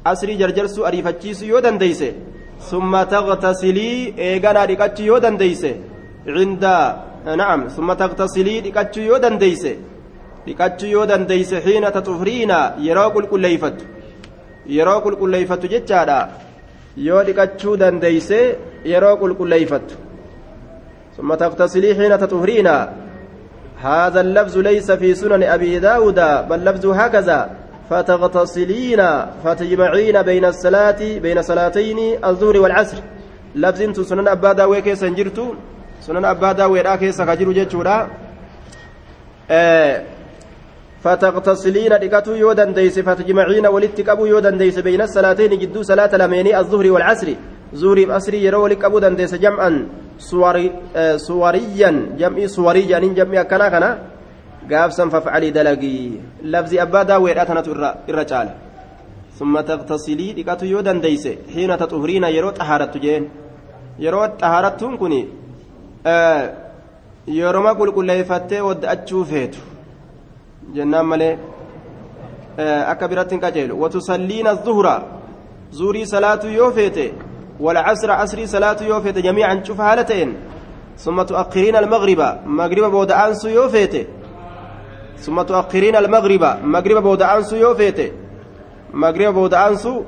[0.06, 2.12] أسري جرجرسو أريفتشي يودن ديسه
[2.70, 4.14] ثم تغتسلي.
[4.18, 5.74] إيغانا ريكاتشي يو دنديسه
[6.26, 6.64] عند
[7.40, 7.68] نعم.
[7.68, 9.74] ثم تغتسلي ريكاتشي يو دنديسه
[10.48, 13.78] ريكاتشي يو دنديسه حين تطهرين يرو كل كليفت
[14.66, 16.18] يرو كل كليفت جتشادا
[16.96, 18.40] يو ريكاتشو دنديسه
[18.84, 19.86] يرو كل كليفت
[21.16, 22.68] ثم تغتسلي حين تطهرين.
[23.82, 27.50] هذا اللفظ ليس في سنن أبي داود بل لفظ هكذا.
[27.90, 29.02] فتغتسلين
[29.44, 32.98] فتجمعين بين الصلاة بين صلاتين الظهر والعصر.
[33.54, 35.54] لفظ سنن أبا داوي كيسا جرتو؟
[36.00, 38.08] سنن أبا داوي را كيسا كجرو جتشورا؟
[39.50, 40.02] آه
[41.04, 47.28] فتغتسلين دقاتو يودا ديس فتجمعين ولتكبو يودا ديس بين الصلاتين جدو صلاة لميني الظهر والعصر.
[47.74, 49.88] زوري بأسري يرو لكبو ديس جمعا.
[50.96, 54.12] آه صوريا جمعي صوريا جمعي كنا كنا
[54.68, 57.70] gaafsan fafcalii dalagii labzi abbaa daawweedha tanatu
[58.10, 58.52] irra caala
[59.38, 63.24] summa taqtasilii dhiqatu yoo dandeyse xiina taxuhriina yeroo xahaarattu jeen
[64.04, 65.14] yeroo xahaarattuun kun
[67.38, 69.58] yeroma qulqulleeyfattee wadda'achuu feetu
[70.76, 71.34] jennaan malee
[72.92, 74.94] akka biratti hin qajeelu watusalliina zuhra
[75.78, 77.06] zuurii salaatu yoo feete
[77.64, 79.62] والعصر عصري صلاة يوفيت جميعا.
[79.66, 80.34] شوف هالتين
[80.98, 82.20] ثم تؤخرين المغرب.
[82.46, 84.04] مغرب بود أنسو يوفيته
[85.24, 86.44] ثم تؤخرين المغرب.
[86.64, 88.08] مغرب بود أنسو يوفيته
[88.94, 90.02] مغرب بود أنسو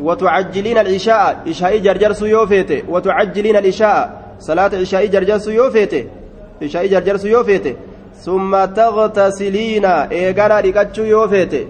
[0.00, 1.36] وتعجلين العشاء.
[1.46, 4.02] عشاء جرجرسو يوفيته وتعجلين العشاء.
[4.40, 6.04] صلاة عشاء جرجرسو يوفيته
[6.62, 7.74] عشاء جرجرسو يوفيته
[8.24, 9.84] ثم تغتسلين.
[9.84, 11.66] إيغانا ريكاتشو يوفيته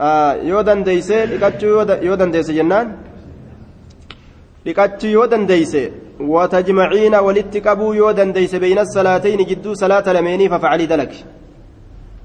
[0.00, 1.66] آه yoo dandeeyse dhiqachuu
[2.08, 2.86] yoo dandeeyse jennaan
[4.64, 5.84] dhiqachuu yoo dandeeyse
[6.20, 11.12] وتجمعين ولتقبوا يو دنديس بين الصلاتين جدو صلاة لميني ففعلي دلك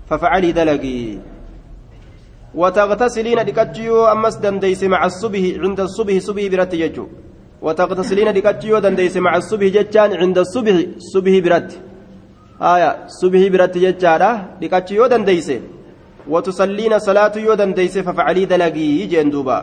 [0.09, 1.17] ففعلي دلقي
[2.55, 7.07] وتغتسلين دكتشيو أمس دنديس مع الصبح عند الصبح صبح برت يجو
[7.61, 10.75] وتغتسلين دكتشيو دنديس مع الصبح جتان عند الصبح
[11.13, 11.69] صبح برت
[12.61, 15.49] آية صبح برت جتارا دكتشيو دنديس
[16.27, 19.57] وتصلين صلاة يو دنديس ففعلي دلقي جندوبا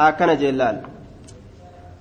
[0.00, 0.95] أكن جلال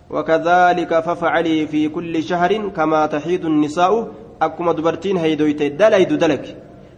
[0.09, 4.07] وكذلك ففعلي في كل شهر كما تحيد النساء.
[4.41, 6.57] أكما دبرتين هيدويت دليد دلك.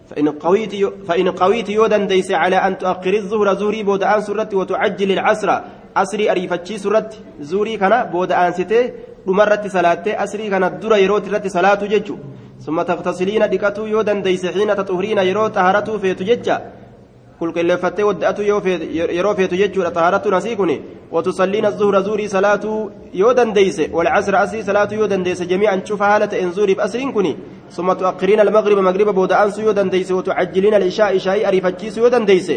[0.10, 0.74] فإن قويت
[1.08, 5.50] فإن قويت يودا ديس على أن تؤخر الظهر زوري بود أن سرت وتعجل العصر
[5.98, 8.92] أسري أريفتشي سرت زوري كان بود أن ستي
[9.28, 12.16] dhumarratti salaattee asrii kana dura yerootti irratti salaatu jechu
[12.66, 16.24] summa taqtasiliina dhiqatuu yoo dandeeyse xiina taxuhriina yeroo xaharatuu feetu
[17.40, 18.42] qulqulleeffattee wadda'atu
[19.18, 19.92] yeroo feetu jechuudha.
[19.98, 20.72] Xaharatuun asii kun
[21.12, 26.52] watusalliina zuhra zuurii salaatuu yoo dandeeyse walcasra asrii salaatuu yoo dandeeyse jamiican cufa haala ta'een
[26.54, 27.36] zuuriif asriin kun
[27.72, 32.52] ثم تؤخرين المغرب مغرب بود أنسو يودن ديس وتعجلين العشاء عشاء أريفتشيس يودن ديس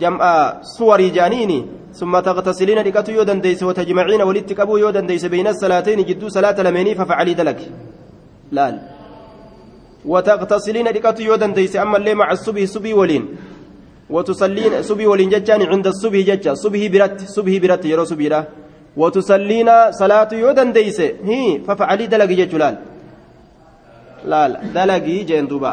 [0.00, 6.28] جمع صوري جانيني ثم تغتسلين لكتو يودن ديس وتجمعين ولتكبو يودن ديس بين الصلاتين جدو
[6.28, 7.60] صلاة لميني ففعلي دلك
[8.52, 8.66] لا
[10.04, 13.24] وتغتسلين لكتو يودن ديس أما اللي مع الصبح صبي ولين
[14.10, 18.44] وتصلين صبي ولين ججان عند الصبح ججا صبح برت صبح برت يرو صبح
[18.96, 22.76] وتصلين صلاة يودن ديس هي ففعلي دلك ججلال
[24.32, 25.70] laala dalagii jeen duuba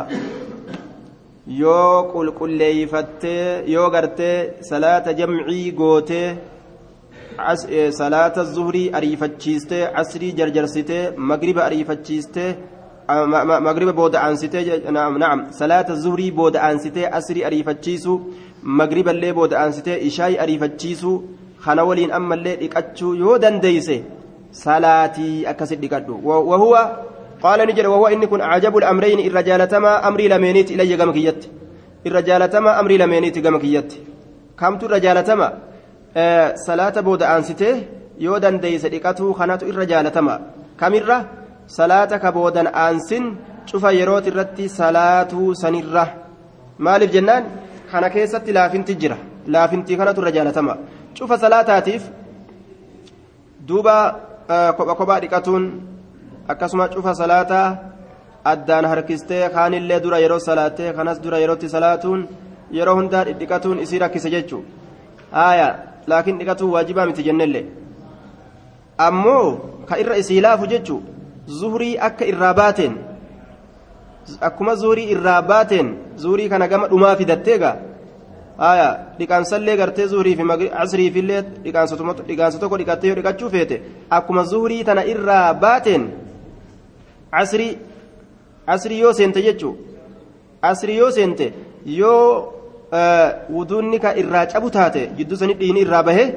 [1.61, 4.37] yoo qulqulleeyfattee yoo gartee
[4.69, 6.27] salaata jamcii gootee
[7.99, 12.49] salaata zuhrii ariifachiistee casrii jarjarsitee magriba ariifachiistee
[13.67, 18.21] magriba booda'aansitee naam salaata zuhrii booda'aansitee asrii ariifachiisu
[18.63, 21.23] magriballee booda'aansitee ishaayi ariifachiisu
[21.65, 24.03] kana waliin ammallee dhiqachuu yoo dandeeyse
[24.51, 26.83] salaatii akkasit dhiqadhu wahuwa
[27.41, 31.45] قال نجد وهو إن كن أعجب الأمرين الرجال تما أمري لمينيت إلي جمكيت
[32.07, 33.93] الرجال تما أمري لمينيت جمكيت
[34.59, 35.53] كمت الرجال تما
[36.17, 37.83] آه صلاة بود أنسته
[38.19, 40.41] يودن ديس ديكته خنات الرجال تما
[41.77, 43.25] salaata ka boodan aansin
[43.69, 46.05] cufa yeroot irratti salaatuu sanirra.
[46.85, 47.43] Maaliif jennaan?
[47.91, 49.17] Kana keessatti laafinti jira.
[49.47, 50.77] Laafintii kanatu irra jaalatama.
[51.17, 52.03] Cufa salaataatiif
[53.67, 53.95] duuba
[54.77, 55.63] kopha kophaa dhiqatuun
[56.51, 57.67] akkasuma cufa salaataa
[58.51, 62.27] addaan harkistee kaanillee dura yeroo salaatee kanas dura yerootti salaatuun
[62.77, 64.63] yeroo hundaa dhidhiqatuun isii rakkise jechuu.
[65.31, 65.67] Haaya
[66.07, 67.65] laakiin dhiqatuun waajibaa miti jennellee.
[68.97, 69.45] Ammoo
[69.89, 71.01] ka irra isii laafu jechuu.
[71.47, 72.97] Zuhurii akka irraa baateen
[74.49, 77.75] akkuma zuhurii irraa baateen zuhurii kana gama dhumaa fidatteegaa
[78.57, 85.03] haaya dhiqaansallee gartee zuhurii fi asriifillee dhiqaansa tokko dhiqattee yoo dhiqachuu feete akkuma zuhurii tana
[85.13, 86.09] irraa baateen.
[87.31, 87.77] asrii
[88.67, 89.77] asrii yoo seente jechuun
[90.69, 91.53] asrii yoo seente
[91.85, 92.53] yoo
[93.55, 96.27] wuduunni ka irraa cabu taate jidduu sanii dhiini irraa bahee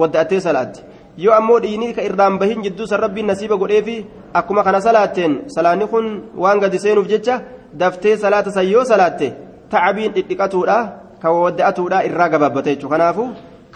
[0.00, 0.80] wadda'attee salaatti
[1.24, 3.96] yoo ammoo dhiini ka irraan bahin jidduu san rabbiin nasiiba godheefi
[4.40, 6.06] akkuma kana salaatteen salaanni kun
[6.42, 7.40] waan gadi seenuuf jecha
[7.80, 9.26] daftee salaata san yoo salaatte
[9.72, 10.78] tacabiin dhidhiqatuudha
[11.22, 13.24] ka wadda'atuudha irraa gabaabbate jechuudha kanaafu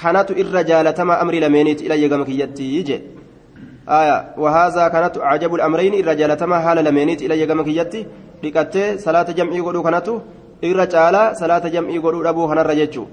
[0.02, 3.02] kanatu irra jaalatamaa amrii lameeniiti ila eegama kiyyattii jedhe.
[3.88, 8.06] آية وهذا كانت أعجب الأمرين الرجال تما حال لمينيت إلى يجمع كيتي
[8.44, 10.14] لقت صلاة جمعي قدو كانتو
[10.64, 13.04] إرجالا صلاة جمعي قدو أبو هنا رججو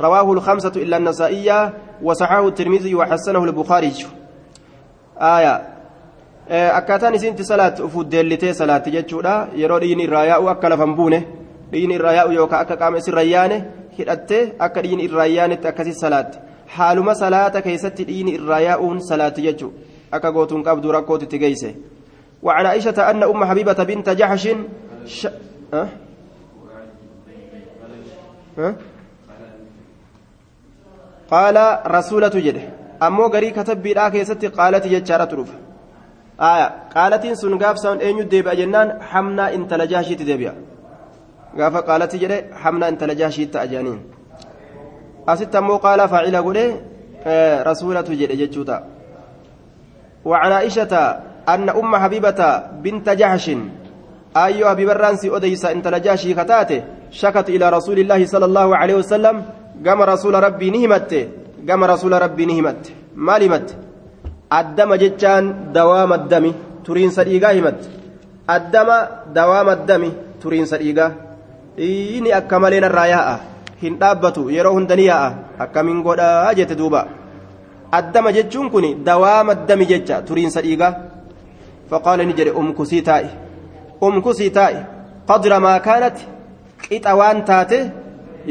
[0.00, 3.92] رواه الخمسة إلا النسائية وصححه الترمذي وحسنه البخاري
[5.18, 5.76] آية
[6.46, 11.18] akkaataan isiinti salaat ufuuf deellitee salaatti jechuudha yeroo dhiini irraa yaa'u akka lafan buune
[11.72, 13.56] dhiini irraa yaa'u yookaan akka qaama isirra yaane
[13.98, 16.38] hidhattee akka dhiini irraa yaanetti akkasii salaatti
[16.76, 19.78] haaluma salaata keessatti dhiini irraa yaa'uun salaatti jechuudha.
[20.10, 21.74] akka gootuun qabdu rakkootitti geeyse
[22.42, 24.48] وعن عائشة أن أم حبيبة بنت جحش
[25.06, 25.26] ش...
[25.74, 25.88] أه؟
[28.58, 28.74] أه؟
[31.30, 32.60] قال رسولة جده
[33.02, 35.50] أمو غري كتب بلا كيست قالت يجارة تروف
[36.40, 40.54] آية قالت سن غاف سون أين يدب أجنان حمنا انت لجاشي تدبيا
[41.58, 44.00] غاف قالت جده حمنا انت لجاشي تأجانين
[45.28, 46.80] أست أمو قال فاعل قوله
[47.26, 48.84] آه رسولة جده جتشوتا
[50.24, 50.92] وعن عائشة
[51.48, 53.50] أن أم حبيبة بنت جحش
[54.36, 59.44] أيها حبيب الرانسي أديس أنت لجاشي كتاته شكت إلى رسول الله صلى الله عليه وسلم
[59.84, 61.12] قام رسول ربي نهمت
[61.68, 62.82] قام رسول ربي نهمت
[63.26, 63.68] ما لمت
[64.58, 65.44] الدم جتان
[65.76, 66.44] دوام الدم
[66.84, 67.80] ترين صديقا همت
[68.56, 68.88] الدم
[69.38, 70.02] دوام الدم
[70.42, 71.06] ترين صديقا
[71.78, 73.28] إني أكملين الراياء
[73.82, 75.32] hin dhaabbatu yeroo hundani yaa'a
[75.64, 77.00] akkamiin godhaa jette duuba
[77.98, 80.92] addama jechuun kun dawaama addami jecha turiinsa dhiigaa
[81.90, 83.28] faqaala ni jedhe umkusii taa'i
[84.08, 84.80] umkusii taa'i
[85.30, 86.16] qadra maa kaanat
[86.86, 87.78] qixa waan taate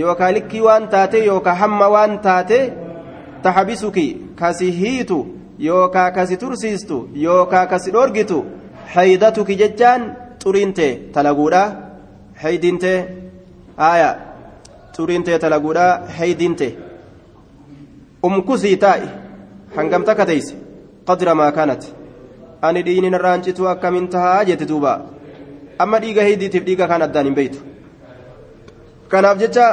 [0.02, 2.60] yookaa likkii waan taate yookaa hamma waan taate
[3.44, 4.08] taxabisuki
[4.42, 5.20] kasi hiitu
[5.68, 8.40] yookaa kasi tursiistu yookaa kasi dhorgitu
[8.96, 10.02] haydatuki jechaan
[10.44, 11.64] xuriinte talaguudha.
[12.44, 12.94] Haydinte
[13.78, 14.10] aya
[14.96, 15.86] xuriinte talaguudha.
[16.18, 16.68] Haydinte.
[18.24, 19.08] Umkusii taa'i
[19.76, 20.56] hangam takka teeyse
[21.08, 21.84] qadra maa kanat
[22.62, 24.46] ani dhiini narraan cituu akkamiin tahaa?
[24.50, 24.94] Jette duuba.
[25.80, 27.60] Amma dhiiga haydiitiif dhiiga kaan addaan hin beeytu
[29.10, 29.66] kanaaf jecha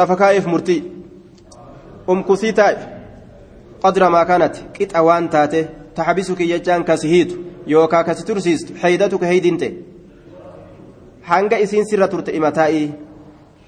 [0.00, 0.82] lafa kaa'eef murtii
[2.08, 2.76] umkusii taa'i
[3.82, 5.60] qadra maa kanat qixa waan taate
[5.96, 7.36] taxabisuki jechaan kasi hiitu
[7.66, 9.68] yookaa kasi tursiistu haydatuka haydinte
[11.30, 12.88] hanga isiin sirra turte imataa'ii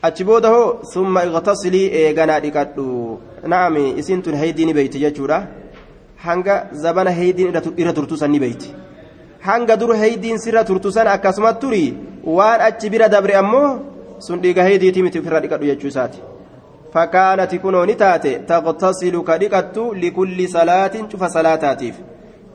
[0.03, 2.85] achi booda hoo summa iqtasilii eeganaa dhiqadhu
[3.53, 5.39] na'ami isiin tun haydiin beeyti jechuudha
[6.27, 8.75] hanga zabana haydiin irra turtu san ni beeyti
[9.49, 11.85] hanga dur haydiin sirra turtu san akkasuma turi
[12.25, 13.71] waan achi bira dabre ammoo
[14.27, 16.21] sun dhiiga haydiitii miti ofirra dhiqadhu jechuu isaati
[16.95, 21.97] fakkaanati kunoo ni taate taqtasilu ka dhiqattu likulli salaatin cufa salaataatiif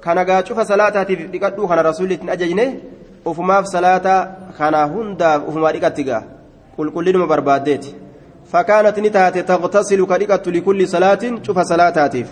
[0.06, 2.65] kanagaa cufa salaataatiif dhiqadhuu kana rasuullitti ajajne
[3.32, 4.15] ufumaaf salaata
[4.58, 6.23] kana hundaaf ufumaa dhiqatti gaa
[6.78, 7.95] qulqullinuma barbaaddeeti
[8.52, 12.30] fakkaanati ni taate taqtasilu ka dhiqattu likulli salaatin cufa salaataatiif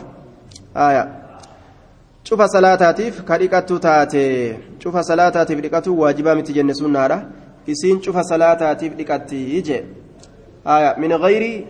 [2.29, 4.23] cufa salaataatiif ka dhiqattu taate
[4.83, 7.17] cufa salaataatiif dhiqatu waajibaa miti jenne sunnaadha
[7.67, 9.83] isiin cufa salaataatiif dhiqatti ije
[10.97, 11.65] min gayri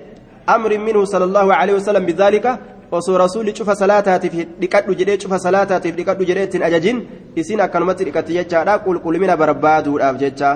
[0.47, 2.58] amrin minhu sala allahu alaihi wasalam bidaalika
[2.91, 8.38] osoo rasuulli cufa salaataatiif dhiqadhu jedhee cufa salaataatiif dhiqadhu jedhee ittiin ajajin isiin akkanumatti dhiqatti
[8.39, 10.51] jechaadha qulqullina barbaaduudhaaf jecha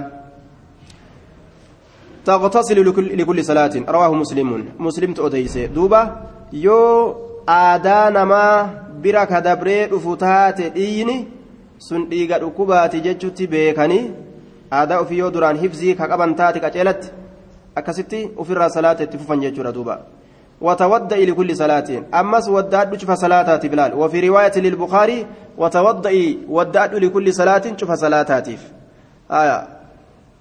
[2.26, 2.82] تغتسل
[3.22, 6.02] لكل صلاة رواه مسلم مسلم تؤديس دوبا
[6.54, 6.82] يو
[9.06, 11.18] bira ka dabree dhufu taate dhiigni
[11.88, 14.06] sun dhiiga dhukkubaati jechutti beekanii
[14.72, 17.12] aadaa ofii yoo duraan hifzii ka qaban taate qaceelatti
[17.76, 20.00] akkasitti ofirraa salaata itti fufan jechuudha duuba
[20.62, 25.26] وتوضئي لكل صلاة أمس ودأت شوف صلاتات بلال وفي رواية للبخاري
[25.58, 28.48] وتوضئي ودأت لكل صلاة شوف صلاتات
[29.32, 29.68] آية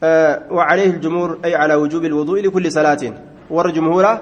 [0.03, 3.13] آه وعليه الجمهور أي على وجوب الوضوء لكل صلاة
[3.51, 4.19] والجمهور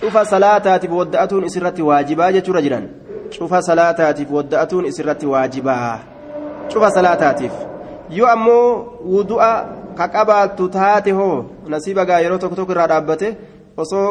[0.00, 2.88] cufa salaataatiif wadda'atuun isirratti waajibaa jechuudha jiran
[3.38, 5.98] cufa salaataatiif wadda'atuun isirratti waajibaa
[6.72, 7.52] cufa salaataatiif
[8.10, 8.68] yoo ammoo
[9.14, 9.50] wudu'a
[9.98, 13.28] ka qabaattu taate hoo nasiiba gaa yeroo tokko tokko irraa dhaabbate
[13.84, 14.10] osoo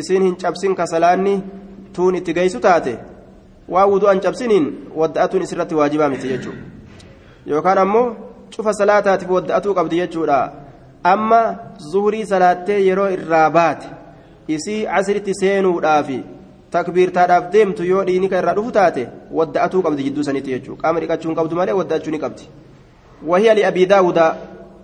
[0.00, 1.34] isiin hin cabsin ka salaanni
[1.96, 2.94] tuun itti geessu taate
[3.68, 4.66] waa wudu'an cabsiniin
[5.00, 6.62] wadda'atuun isirratti waajibaa miti jechuudha
[7.52, 8.06] yookaan ammoo
[8.56, 10.38] cufa salaataatiif wadda'atuu qabdi jechuudha
[11.12, 11.42] amma
[11.90, 13.86] zuhurii salaattee yeroo irraa baate.
[14.48, 16.18] isii asiritti seenuudhaafi
[16.70, 21.28] takbiirtaadhaaf deemtu yoo dhiini kan irraa dhufu taate wadda'atuu qabdi jidduu sanitti jechuudha qaama dhiqachuu
[21.30, 22.48] hin qabdu malee wadda'achuu ni qabdi
[23.26, 24.20] وهي لأبي داود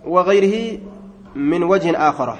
[0.06, 0.78] وغيره
[1.36, 2.38] من وجه آخر.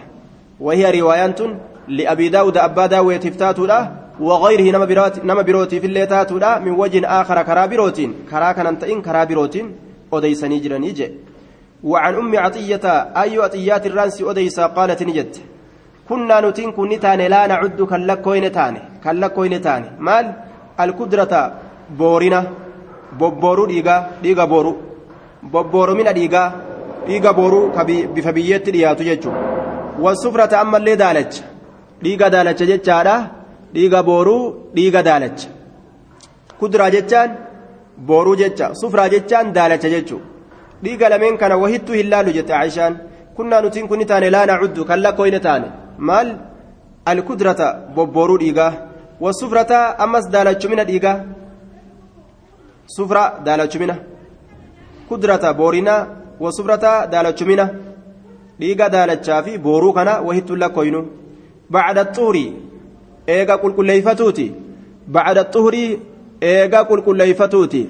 [0.61, 1.40] وهي روايات
[1.88, 3.66] لأبي داود أبا داود تفتاتو
[4.20, 9.24] وغيره نما بروت نما بروتي في الليتاتو من وجه آخر كرا بروتين كرا كننتين كرا
[9.24, 9.66] بروتين
[10.12, 11.09] أديسني جرانيجي
[11.85, 12.87] وعن أم عطية
[13.22, 15.35] أي عطيات الرانس أديسا قالت نجت
[16.09, 20.26] كنا نتين كن تاني لا نعد كاللكوين تاني كاللكوين تاني مال؟
[20.81, 21.33] القدرة
[21.98, 22.40] بورنا
[23.18, 24.89] بوبورو ديغا ديغا بورو.
[25.42, 26.53] bobbooromina dhiigaa
[27.07, 29.40] dhiiga booruu ka bifa biyyeetti dhiyaatu jechuudha.
[30.05, 31.44] Wansufrata ammallee daalacha.
[32.03, 33.14] Dhiiga daalacha jechaadha.
[33.74, 34.42] Dhiiga booruu
[34.76, 35.48] dhiiga daalacha.
[36.59, 37.31] Kuduraa jechaan
[38.09, 38.74] booruu jecha.
[38.81, 40.26] Sufraa jechaan daalacha jechuudha.
[40.85, 42.94] Dhiiga lameen kana wahittuu hin laallu jette aishaan.
[43.37, 45.68] Kunnaa nutiin kunni taane laana cuddu kan lakkooyne taane.
[45.98, 46.29] Maal?
[47.11, 48.72] Alkudrata bobbooruu dhiigaa
[49.20, 51.16] wansufrata ammas daalachumina dhiigaa
[52.96, 53.96] sufra daalachumina.
[55.11, 55.94] Kudrata boorina
[56.40, 57.68] wasufrata daalachumina
[58.61, 61.01] dhiiga daalachaa fi booruu kana wahittu lakkoynu
[61.70, 62.53] bacda xuhrii
[63.37, 64.46] eega qulqulleeyfatuuti
[65.16, 65.99] bacda xuhrii
[66.53, 67.83] eega qulqulleeyfatuuti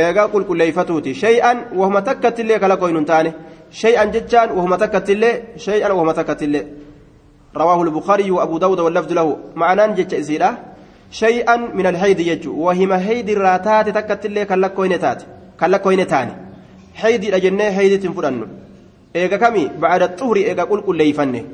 [0.00, 3.34] eega qulqulleeyfatuuti shay'an wahuma takkattillee kala koynu hin taane
[3.82, 6.66] shay'an jechaan wahuma takkattillee shay'an wahuma takkattillee
[7.56, 10.58] رواه البخاري وأبو داود واللفظ له معنى جتش إسيرا
[11.10, 14.44] شيئا من الحيض يجو وهما حيض الراتات تكت اللي
[15.60, 16.32] كلك كوينتات كلك كوينتاني
[16.94, 18.48] حيض الأجنة حيض تنفرن
[19.16, 21.44] إيغا كمي بعد الطهر إيغا قل قل ليفن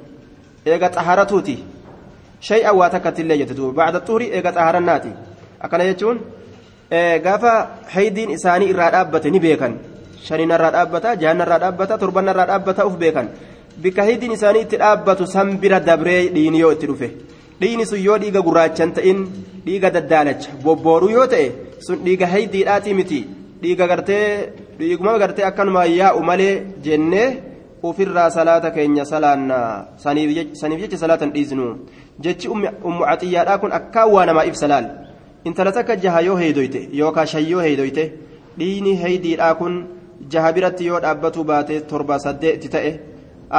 [0.67, 1.59] إيغا طهارتوتي
[2.41, 5.13] شيئا واتكت اللي جتتو بعد الطهر إيغا طهارناتي
[5.63, 6.21] أكنا يجون
[6.91, 7.53] gaafa
[7.95, 9.75] haydiin isaanii irraa dhaabbate ni beekan
[10.27, 13.31] shaniin irraa dhaabbata jahan irraa dhaabbata torban irraa dhaabbata uf beekan
[13.85, 17.09] bika haydiin isaanii itti dhaabbatu san bira dabree dhiini yoo itti dhufe
[17.61, 19.25] dhiini sun yoo dhiiga gurraachan ta'in
[19.67, 21.49] dhiiga daddaalacha bobbooruu yoo ta'e
[21.87, 23.21] sun dhiiga haydiidhaati miti
[23.65, 24.27] dhiiga gartee
[24.79, 26.55] dhiiguma gartee akkanuma yaa'u malee
[26.87, 27.29] jennee
[27.89, 29.69] ofirraa salaata keenya salaannaa
[30.05, 31.67] saniif jecha salaatan dhiisnu
[32.27, 32.49] jechi
[32.89, 34.87] ummu axiyyaadhaa kun akkaan waa namaa ibsa laal
[35.51, 38.05] intala takka jaha yoo heeydoyte yookaan shan yoo heeydoyte
[38.59, 39.75] dhiini heeydiidhaa kun
[40.35, 42.93] jaha biratti yoo dhaabbatuu baate torba saddeetti ta'e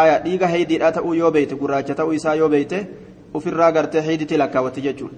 [0.01, 2.81] aya dhiiga heeydiidhaa ta'uu yoo beeyte gurraacha ta'uu isaa yoo beeyte
[3.39, 5.15] ofirraa gartee heeyditti lakkaawwatti jechuudha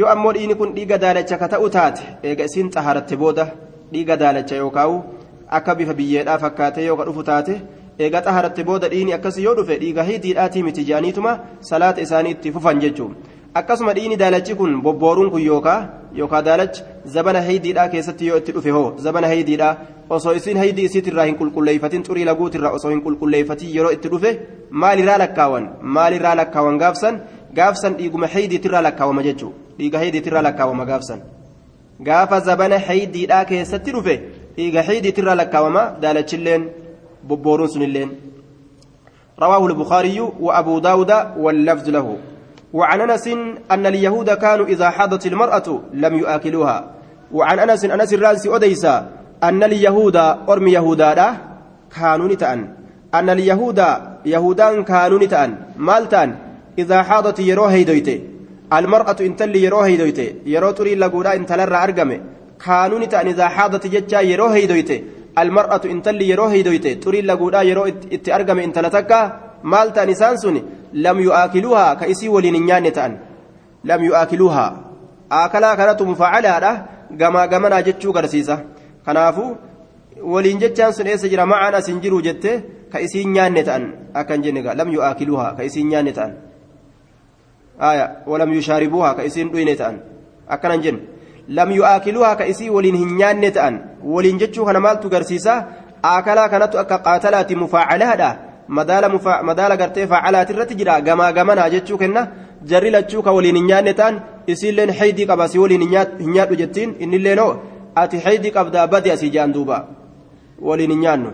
[0.00, 3.46] yoo ammoo dhiini kun dhiiga daalacha ka ta'u taate eega isiin xaharatte booda
[3.92, 5.02] dhiiga daalacha yookaan
[5.58, 7.54] akka bifa biyyeedhaa fakkaatee yoo ka dhufu taate
[8.04, 11.32] eega xaharatte booda dhiini akkasii yoo dhufe dhiiga heeydiidhaatii miti jaaniituma
[11.70, 13.16] salaata isaanii itti fufan jechuudha
[13.60, 15.78] akkasuma dhiini daalachi kun bobbooruun kun yookaa
[16.20, 16.82] yookaa daalachi
[17.14, 19.72] zabana heeydiidhaa keessatti yoo itti dhufe hoo zabana heeydiidhaa
[20.18, 24.32] osoo isiin heeydii isiitirraa hin qulqulleeyfatin xurii laguutirraa osoo hin qulqulleeyfatin yeroo itti dhufe
[24.84, 25.68] maalirraa lakkaawan
[25.98, 27.20] maalirraa lakkaawan gaafsan
[27.60, 31.20] gaafsan dhiiguma heeydiitirraa lakkaawama jechuudha dhiiga heeydiitirraa lakkaawama gaafsan
[32.08, 34.16] gaafa zabana heeydiidhaa keessatti dhufe
[34.56, 36.68] dhiiga heeydiitirraa lakkaawama daalachilleen
[37.28, 38.10] bobbooruun sunilleen.
[39.40, 42.16] رواه البخاري وأبو داود واللفظ له
[42.72, 43.28] وعن أنس
[43.70, 46.90] أن اليهود كانوا إذا حاضت المرأة لم يؤكلوها
[47.32, 49.08] وعن أنس أنس الرانسي أديسا
[49.42, 50.16] أن اليهود
[50.48, 51.36] أرم يهودا
[51.96, 52.68] كانوا نتأن
[53.14, 53.84] أن اليهود
[54.26, 56.36] يهودان كانوا نتأن مالتان
[56.78, 58.20] إذا حاضت يرو هيدويته
[58.78, 62.20] المرأة إن تلي يرو هيدويته يرو تري لقودا إن تلر أرقمه.
[62.64, 64.98] كانوا نتأن إذا حاضت ججا يرو هيدويته
[65.42, 67.84] المرأة إن تلي يرو هيدويته تري لقودا يرو
[68.16, 69.20] إت أرقمه إن تلتكا.
[69.72, 70.62] مالتان إسان سني
[70.92, 72.86] لم يؤكلوها كإسي ولين نيان
[73.84, 74.66] لم يؤكلوها
[75.32, 76.86] آكلا كانت مفعلة
[77.18, 78.58] gamaa gamanaa jechuu garsiisa
[79.06, 79.56] kanaafuu
[80.32, 82.52] waliin jechaan sun eessa jira macaan as hin jiru jette
[82.92, 83.86] ka isiin nyaanne ta'an
[84.20, 86.36] akkan jenne gaa lam yu'aakiluuhaa ka isiin nyaanne ta'an
[87.80, 90.00] آية ولم يشاربوها كإسين دوين تأن
[90.48, 91.00] أكنا جن
[91.48, 93.74] لم يؤكلوها كإسي ولين هنيان تأن
[94.04, 95.54] ولين جتشو كان مالتو قرسيسا
[96.04, 98.30] آكلا كانت أكا قاتلات مفاعلها دا
[98.68, 99.42] مدالا مفا...
[99.42, 102.22] مدالا قرتي فعلات الرتجرا قما قمنا جتشو كنا
[102.70, 104.20] جري لتشو كولين هنيان تأن
[104.50, 105.82] إسين لين حيدي قباسي ولين
[106.20, 107.48] هنيان جتين إن اللينو
[107.94, 109.84] ati xaydii qabdaa badi asii jaan duuba
[110.62, 111.30] waliin hin nyaannu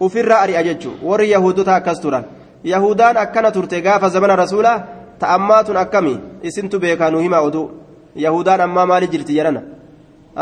[0.00, 2.24] ufirraa ari'a jechuun warri yahudotaa akkas turan
[2.64, 4.78] yahudaan akkana turte gaafa zamana rasuulaa
[5.22, 6.14] ta'ammaatun akkami
[6.50, 7.66] isintu beekaa nu himaa oduu
[8.24, 9.62] yahudaan ammaa maali jirti jedhana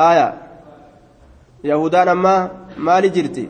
[0.08, 0.26] aya
[1.70, 2.40] yahudaan ammaa
[2.88, 3.44] maali jirti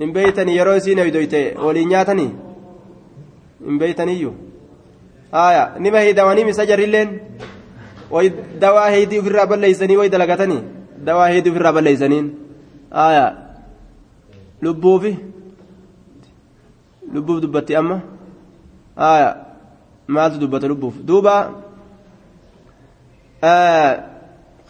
[0.00, 2.30] hin beeytanii yeroo isiin heydoyte waliin nyaatanii
[3.66, 4.34] hin beeytaniyyuu
[5.44, 7.20] aya nima heydawanii misa jarrilleen
[8.16, 8.30] way
[8.64, 10.60] dawaa heydii ofirraa balleeysanii way dalagatanii
[11.06, 12.28] dawaa heydii ofirraa balleeysaniin
[13.06, 13.24] aya
[14.62, 15.16] lubbuufi
[17.14, 18.00] lubbuuf dubbatti amma
[18.96, 19.28] aya
[20.08, 21.34] maaltu dubbata lubbuuf duuba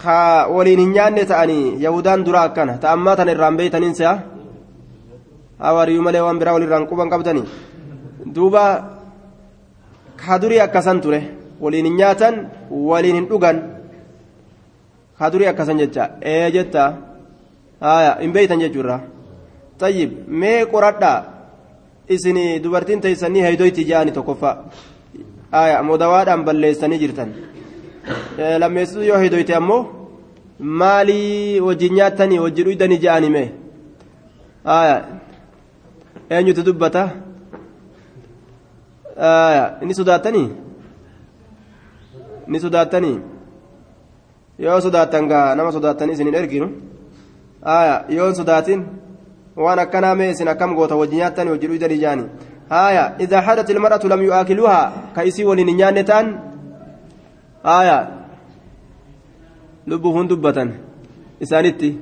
[0.02, 4.14] ka waliin hin nyaanne ta'anii yahudaan dura akkana ta'ammaa tana irraan beeytaniin se'a
[5.58, 7.46] hawariyyuu malee waan biraa walirraan quban qabdanii
[8.34, 8.64] duuba
[10.24, 11.20] kadurii akkasan ture
[11.60, 12.34] waliin hin nyaatan
[12.90, 13.58] waliin hin dhugan
[15.18, 16.92] kadurii akkasan jecha ee jetta
[17.80, 18.98] haya hin beeytan jechuurra
[19.78, 20.10] tayyib
[20.42, 21.12] mee qoradha
[22.16, 24.56] isin dubartiin teeysanii heydoyti ja'ani tokkoffaa
[25.56, 27.30] haya modawaadhaan balleessanii jirtan
[28.62, 29.82] lammeessitu yoo heydoyte ammoo
[30.80, 33.48] maalii wajjin nyaattanii wajji dhuydanii ja'ani mee
[34.70, 34.96] haya
[36.38, 37.02] eenyutu dubbata
[39.88, 40.48] ni sodaattanii
[42.54, 43.16] ni sodaattanii
[44.66, 46.68] yoo sodaattan gaa nama sodaattanii isin hin erginu
[47.68, 48.82] haya yoo hin sodaatin
[49.66, 52.24] waan akkanaa mee isin akkam goota wajji nyaattanii wajji dhuydanii jaani
[55.14, 56.26] ka isii waliin hin nyaanne ta'an
[57.62, 57.98] haya
[59.86, 60.72] lubbuuf dubbatan
[61.40, 61.98] isaanitti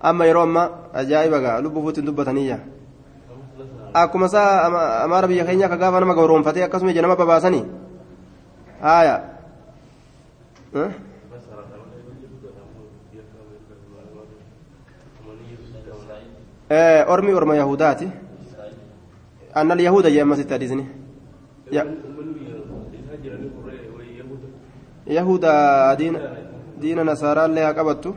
[0.00, 0.62] amma yeroo amma
[0.94, 2.58] ajaa'iba gaa lubbuufuutti hin dubbataniyya
[3.94, 4.66] akkuma isaa
[5.04, 7.64] amaara biyya keenya akka gaafa nama gabroonfatee akkasuma ija nama babaasanii
[8.80, 9.16] haaya
[17.08, 18.08] ormi orma yahudaati
[19.54, 20.84] annal yahuda jee ammasitti hadiisni
[25.18, 25.52] yahuda
[26.82, 28.14] diina nasaaraallee haa qabattu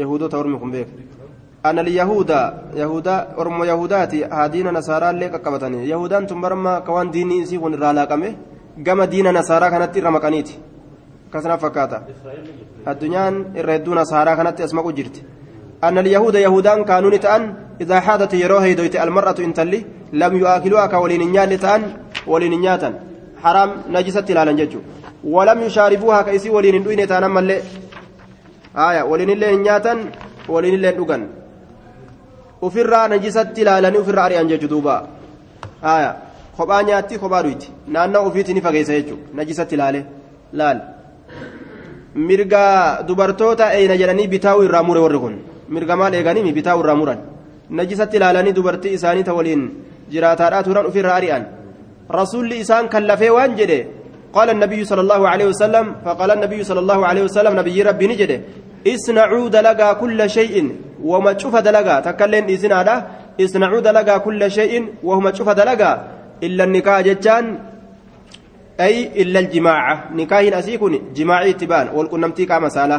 [0.00, 0.92] yahudota ormi kun beeka
[1.70, 2.30] أن اليهود
[2.82, 8.30] يهودا أرم يهوداتي هادين نصارى لك قبطني يهودان تمرما كوان ديني إنسي كون رالاقمه
[8.86, 10.54] قام دين نصارى كانت رمكانيتي
[11.32, 11.98] كسنا فكاتا.
[12.88, 13.24] الدنيا
[13.60, 15.16] الردو نصارى كانت أسماء جرت.
[15.84, 21.48] أن اليهود يهودان كانوا نتأن إذا حادت يروه دويت المرأة إنتلي لم يؤكلوها كولين نيان
[21.48, 21.82] لتأن
[22.26, 22.90] ولين نياتا
[23.42, 24.80] حرام نجست لا نججو
[25.24, 27.56] ولم يشاربوها كيسي ولين دوين تأنا ملي
[28.76, 29.92] آية ولين اللي نياتا
[30.48, 31.22] ولين اللي دوغن
[32.66, 34.94] ofirraa najisatti ilaalanii ofirraa ari'an jechuudha duuba
[36.56, 40.00] kophaa nyaatti kophaa dhuyti naannoo ofiitti ni fageessa jechuudha najisatti ilaale
[40.60, 40.80] laal
[42.28, 42.62] mirga
[43.08, 45.36] dubartoota eeyna jedhanii bitaa'uu irraa mure warri kun
[45.68, 47.20] mirga maal eeganiimi bitaa'uu irraa muran.
[47.70, 49.62] Najisatti ilaalanii dubartii isaanii ta waliin
[50.12, 51.44] jiraataadhaa turan ofirraa ari'an.
[52.18, 53.80] Rasuulli isaan kallafee waan jedhe
[54.36, 58.40] قال النبي صلى الله عليه وسلم فقال النبي صلى الله عليه وسلم نبي ربي نجده
[58.86, 60.54] اصنعوا دلقا كل شيء
[61.10, 62.96] وما تشوف دلقا تكلم إذن هذا
[63.40, 65.92] اصنعوا دلقا كل شيء وهم تشوف دلقا
[66.42, 67.44] إلا النكاح جتان
[68.80, 72.98] أي إلا الجماعة نكاح أسيكون جماعي تبان والكنمتي كما سالة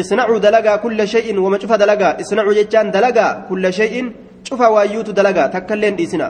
[0.00, 3.94] اصنعوا دلقا كل شيء وما تشوف دلقا اصنعوا جتان دلقا كل شيء
[4.48, 6.22] شوف وايوت دلقا تكلم إذن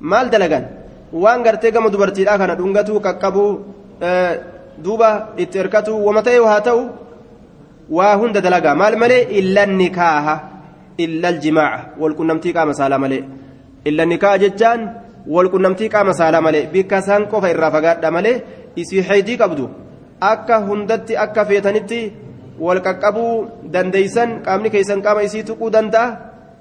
[0.00, 0.64] maal dalagan
[1.12, 3.50] waan gartee gama dubartiidhaa kana dhungatuu qaqqabuu
[4.84, 6.82] duuba itti hirkatuu wama ta'e haa ta'u
[7.96, 10.34] waa hunda dalagaa maal malee illa nikaaha
[11.04, 13.22] illa aljimaaca walqunnamtii qaama saalaa malee
[13.88, 14.80] illa nikaaha jechaan
[15.34, 18.36] walqunnamtii qaama saalaa malee bikka isaan qofa irraa fagaadha malee
[18.82, 19.64] isii haydii qabdu
[20.32, 22.00] akka hundatti akka feetanitti
[22.66, 23.32] wal qaqqabuu
[23.74, 26.16] dandeeysan qaamni keessan qaama isii tuquu danda'a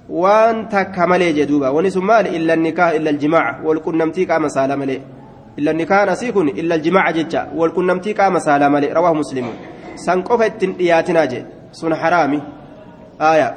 [0.10, 5.02] waan takka malee jedhuuba wani sun maali illa nikaa illa aljimaaca walqunnamtii qaama saalaa malee
[5.58, 9.52] illa nikaan asii kun illa aljimaaca jecha walqunnamtii qaama saalaa malee rawaahu muslimu
[10.06, 11.40] san qofa ittiin dhiyaatinaa je
[11.80, 12.40] sun haraami
[13.30, 13.50] aaya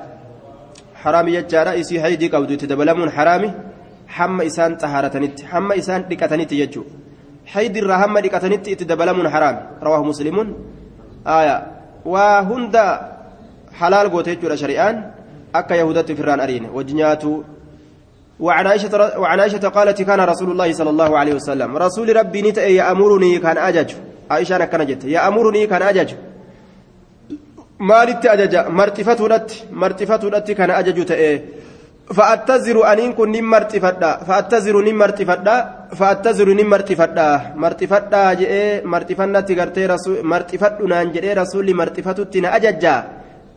[1.03, 3.51] haraami jechaadha isii haydii qabdu itti dabalamuun haraami
[4.19, 6.87] hamma isaan xahaaratanitti hamma isaan dhiqatanitti jechuu
[7.53, 10.49] haydirraa hamma dhiqatanitti itti dabalamuun haraami rawaahu muslimuun
[11.37, 11.57] aaya
[12.05, 12.85] waa hunda
[13.81, 14.97] halaal goote jechuudha shari'aan.
[15.53, 16.69] Akka yahudatti firraan ariine.
[16.71, 16.95] Wajji
[18.41, 22.67] وعن عائشة وعن عائشة قالت كان رسول الله صلى الله عليه وسلم رسول ربي نتا
[22.67, 23.91] يأمرني كان أجج
[24.31, 26.11] عائشة كان جت يأمرني كان أجج
[27.79, 31.43] مالت أجج مرتفة لت مرتفة لت كان أجج تأي
[32.17, 35.47] فأتزر أنين كن نم مرتفة فأتزر نم مرتفة
[35.99, 37.17] فأتزر نم مرتفة
[37.63, 38.53] مرتفة جئ
[38.85, 42.95] مرتفة تغرتي رسول مرتفة نانجئ رسول مرتفة تنا أججا.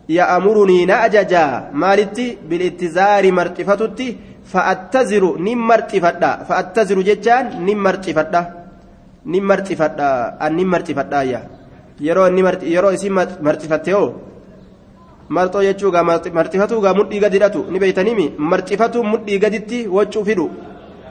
[0.10, 4.18] يأمرني نأججا مالتي؟ بالاتزار مرتفتتي
[4.52, 8.42] فأتزر نم مرتفتا فأتزر ججان نم مرتفتا
[9.26, 10.10] نم مرتفتا
[10.46, 11.42] أن نم مرتفتا يا.
[12.00, 12.42] inni
[12.74, 14.14] yeroo isin marxifatte hoo
[15.30, 20.50] marxoo jechuugaa marxifatuugaa mudhii gadi hidhatu ni beeytanimi marxifatuun mudhii gaditti waccuu fidhu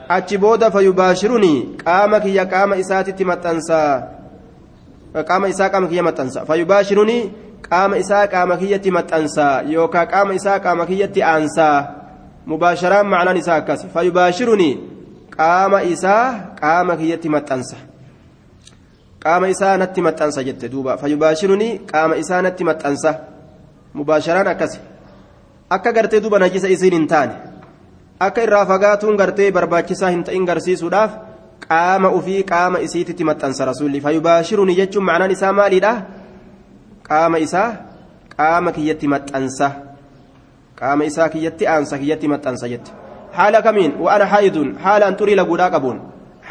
[0.09, 4.03] achi booda fayubaashirunii qaama kiyya qaama isaatitti maxxansaa
[5.29, 7.31] qaama isaa qaama kiyya maxxansa fayubaashirunii
[7.69, 11.77] qaama isaa qaama kiyyatti maxxansaa yookaan qaama isaa qaama kiyyatti aansaa
[12.45, 14.73] mubaasharaan macnaan isaa akkas fayubaashirunii
[15.37, 16.25] qaama isaa
[16.61, 17.77] qaama kiyyatti maxxansa
[19.23, 23.32] qaama isaa natti maxxansa jette duuba fayubaashirunii qaama isaa natti maxxansa
[23.93, 24.79] mubaasharaan akkas
[25.69, 27.33] akka gartee duuba najisa isiin hin taane
[28.19, 31.11] akka irraa fagaatuun gartee barbaachisaa hin ta'in garsiisuudhaaf
[31.67, 35.93] qaama ufii qaama isiititti maxxansa rasuulli fayubaashirunii jechuun macnaan isaa maaliidha
[37.09, 37.69] qaama isaa
[38.37, 39.71] qaama kiyyatti maxxansa
[40.81, 42.91] qaama isaa kiyyatti aansa kiyyatti maxxansa jette
[43.37, 45.99] haala kamiin wa'ana haayidun haala an xurii laguudhaa qabuun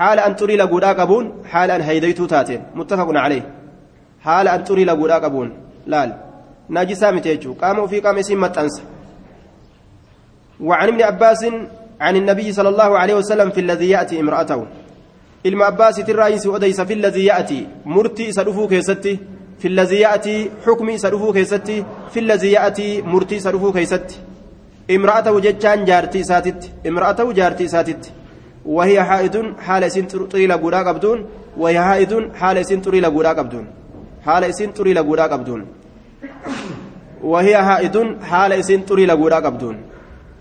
[0.01, 3.43] haala an xurii laguudhaa qabuun haala an haydaytuu taateen muttafaqun calee
[4.27, 5.49] haala an xurii laguudhaa qabuun
[5.95, 6.11] laal
[6.75, 8.83] naajisaa miti jechuu qaama ofii qaama isiin maxxansa
[10.69, 11.43] وعن ابن عباس
[12.01, 14.67] عن النبي صلى الله عليه وسلم في الذي يأتي امرأته.
[15.45, 17.67] ilma abbaasitti irraa odeysa fi الذي يأتي.
[18.29, 19.19] isa dhufuu keessatti
[19.59, 21.85] في الذي يأتي حكمي سرفو كيستي.
[22.11, 24.17] في الذي يأتي مرتي سرفو كيستي.
[24.91, 26.71] امرأته جتان جارتي ساتت.
[26.87, 28.13] امرأته جارتي ساتت.
[28.67, 33.67] وهي حائد حال سن طريلا قبدون وهي حائد حال سن طريلا قبدون
[34.27, 35.01] حال سن طريلا
[35.33, 35.67] قبدون
[37.24, 37.96] وهي حائد
[38.30, 39.78] حال سن طريلا غودا قبدون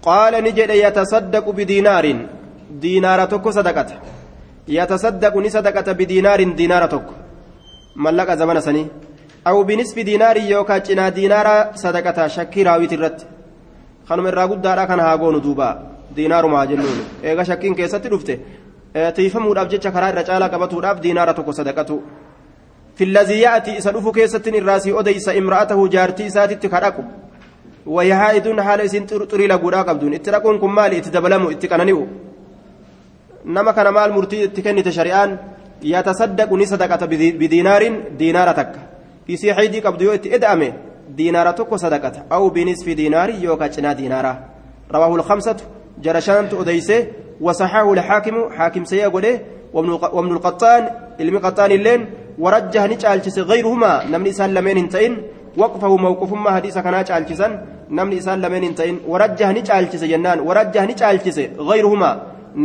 [0.02, 2.06] قال نجد يتصدق بدينار
[2.70, 3.96] دينار تكو صدقته
[4.68, 7.14] يتصدق نصدقة بدينار دينار تكو
[7.96, 8.90] mallaqa zamana sanii
[9.44, 13.24] aw binisfi diinaarii yookaan cinaa diinaaraa sadaqata shakkii raawwiti irratti
[14.08, 15.68] kanuma irraa guddaadha kana haa goonu duuba
[16.16, 18.34] diinaarumaa jennuun eega shakkiin keessatti dhufte
[19.18, 21.96] tiifamuudhaaf jecha karaa irra caalaa qabatuudhaaf diinaara tokko sadaqatu
[24.13, 27.03] keessattiin irraasii odeysa imra'atahu jaartii isaatitti kadhaqu
[27.85, 32.03] wayahaa'iduun haala isiin xurii laguudhaa qabduun itti dhaquun kun maali itti dabalamu itti qanani'u
[33.45, 35.39] nama kana maal murtii itti kennite shari'aan
[35.83, 37.05] يتصدق نصدقة
[37.41, 38.73] بدينار دينار تك
[39.29, 40.73] إسي حيدي قبض يوتي إدأمه
[41.09, 44.33] دينار تك صدقة أو بنصف دينار يوكا جنا دينارا
[44.91, 45.57] رواه الخمسة
[46.01, 47.07] جرشان أديسه
[47.41, 49.39] وصححه الحاكم حاكم سيقوله
[49.73, 50.89] وابن القطان
[51.21, 52.01] علم قطان اللين
[52.43, 55.13] ورجه نجالجس غيرهما نمني سلمين انتين
[55.61, 57.47] وقفه موقف ما حديث كان جالجسا
[57.97, 62.13] namni isaan lameen hin ta'in warajjaha ni caalchise jennaan warajjaha ni caalchise gayruhumaa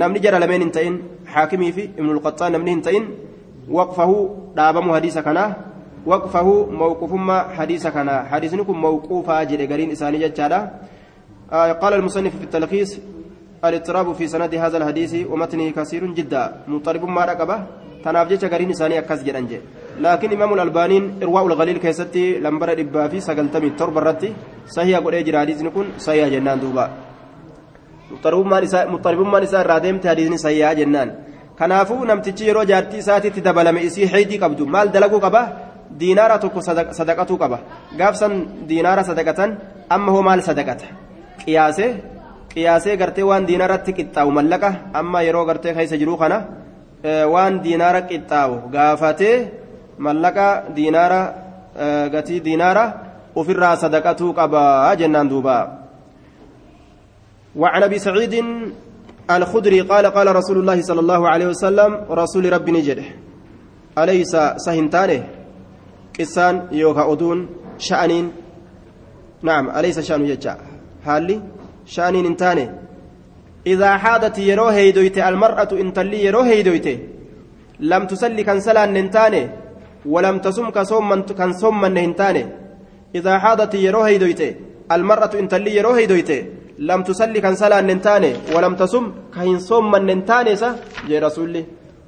[0.01, 0.95] namni jara lameen hin ta'in
[1.35, 3.05] haakimii fi ibnul qaxxaan namni hin ta'in
[3.79, 4.19] waqfahu
[4.59, 5.49] dhaabamu hadiisa kanaa
[6.13, 10.61] waqfahu mawqufummaa hadiisa kanaa hadiisni kun mawquufaa jedhe gariin isaanii jechaadha
[11.83, 12.91] قال المصنف في التلخيص
[13.65, 17.57] الاضطراب في سند هذا الحديث ومتنه كثير جدا مضطرب ما ركبه
[18.53, 19.47] غرين ثاني إكس جدان
[20.01, 24.31] لكن امام الالباني ارواء الغليل كيستي لمبر دبا في سغلتمي تربه رتي
[24.77, 26.85] صحيح قد اجرا حديث نكون صحيح جنان دوبا
[28.11, 31.11] مضطرب ما نساء مضطرب ما نساء رادمت حديث صحيح جنان
[31.57, 35.41] kanaafuu namtichi yeroo jaartii isaatiitti dabalame isii heydii qabdu maal dalaguu qaba
[36.01, 36.61] diinaara tokko
[36.99, 37.59] sadaqatuu qaba
[38.01, 38.35] gaafsan
[38.69, 39.57] diinaara sadaqatan
[39.97, 40.93] amma hoo maal sadaqata
[41.45, 41.91] qiyaasee
[42.53, 46.39] qiyaasee gartee waan diinaaratti qixxaawu mallaqa amma yeroo gartee keessa jiruu kana
[47.05, 49.49] waan diinaara qixxaawu gaafatee
[49.99, 51.21] mallaqa diinaara
[52.15, 52.85] gatii diinaara
[53.35, 55.83] ofirraa sadaqatuu qaba jennaan duuba.
[57.57, 58.35] وعن أبي سعيد
[59.31, 63.05] الخدري قال قال رسول الله صلى الله عليه وسلم رسول ربي نجده.
[63.97, 65.23] أليس سهنتانه؟
[66.21, 68.33] قسان يوكا أدون شأنين.
[69.43, 70.57] نعم أليس شأن يجا؟
[71.05, 71.41] هالي؟
[71.87, 72.69] شأنين انتانه.
[73.73, 76.87] إذا حادت يرو هيدويت المرأة انتلي يرو هيدويت
[77.81, 79.45] لم تسلي كان سلان ننتانه
[80.13, 82.45] ولم تصم كصوم كان صوم من ننتانه
[83.19, 84.43] إذا حادت يرو هيدويت
[84.95, 86.31] المرأة انتلي يرو هيدويت
[86.79, 89.05] لم تصلي كان صلاة ننتاني ولم تصم
[89.35, 90.69] كهين صوم من ننتاني سا
[91.09, 91.65] جي رسولي.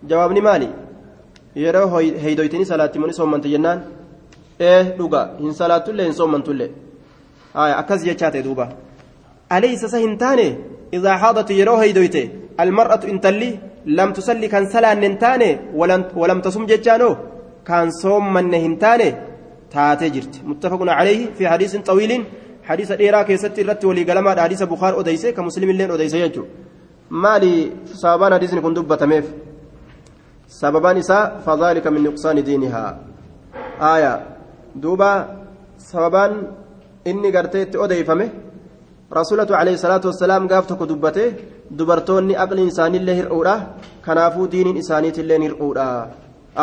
[0.09, 0.69] جوابني مالي
[1.57, 3.81] yeroo heydoytini salaattimoni soommanti jennaan
[4.61, 6.67] ee dhuga hin salaattulle hin soommantulle
[7.55, 8.88] haya akkas jechaa ta'e duuba alaysa sa
[9.51, 10.47] hin taane
[10.93, 12.23] idaa haadatu yeroo heydoyte
[12.65, 13.51] almar'atu intalli
[13.99, 15.49] lam tusalli kan salaanne hin taane
[16.21, 17.15] walam tasum jechaanoo
[17.69, 19.09] kan soommanne hin taane
[19.75, 22.27] taatee jirti muttafaqun calayhi fi hadiisin xawiiliin
[22.69, 26.45] حديث ديرا كيستي رت ولي قلما حديث بخار أديسة كمسلم اللين أديسة يجو
[27.11, 27.55] مالي
[28.03, 29.27] سببان حديث كن دبة ميف
[30.61, 32.85] سببان إساء فذلك من نقصان دينها
[33.95, 34.13] آية
[34.83, 35.13] دوبا
[35.91, 36.33] سببان
[37.09, 38.29] إني قرتيت أديفمه
[40.53, 41.27] قافتك دبته
[41.79, 43.55] دبرتوني أقل إنسان الله هرؤورا
[44.07, 45.89] كنافو دين إنسانيت الله هرؤورا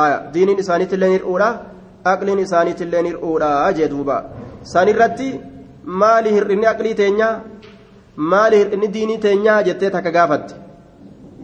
[0.03, 1.49] آية دين إنسانيت الله هرؤورا
[2.11, 4.17] أقل إنسانيت الله هرؤورا أجي دوبا
[4.73, 5.29] سانيرتي
[5.85, 7.41] maali hir'inni aqlii teenyaa
[8.17, 10.55] maali hir'inni diinii teenyaa jettee takka gaafatte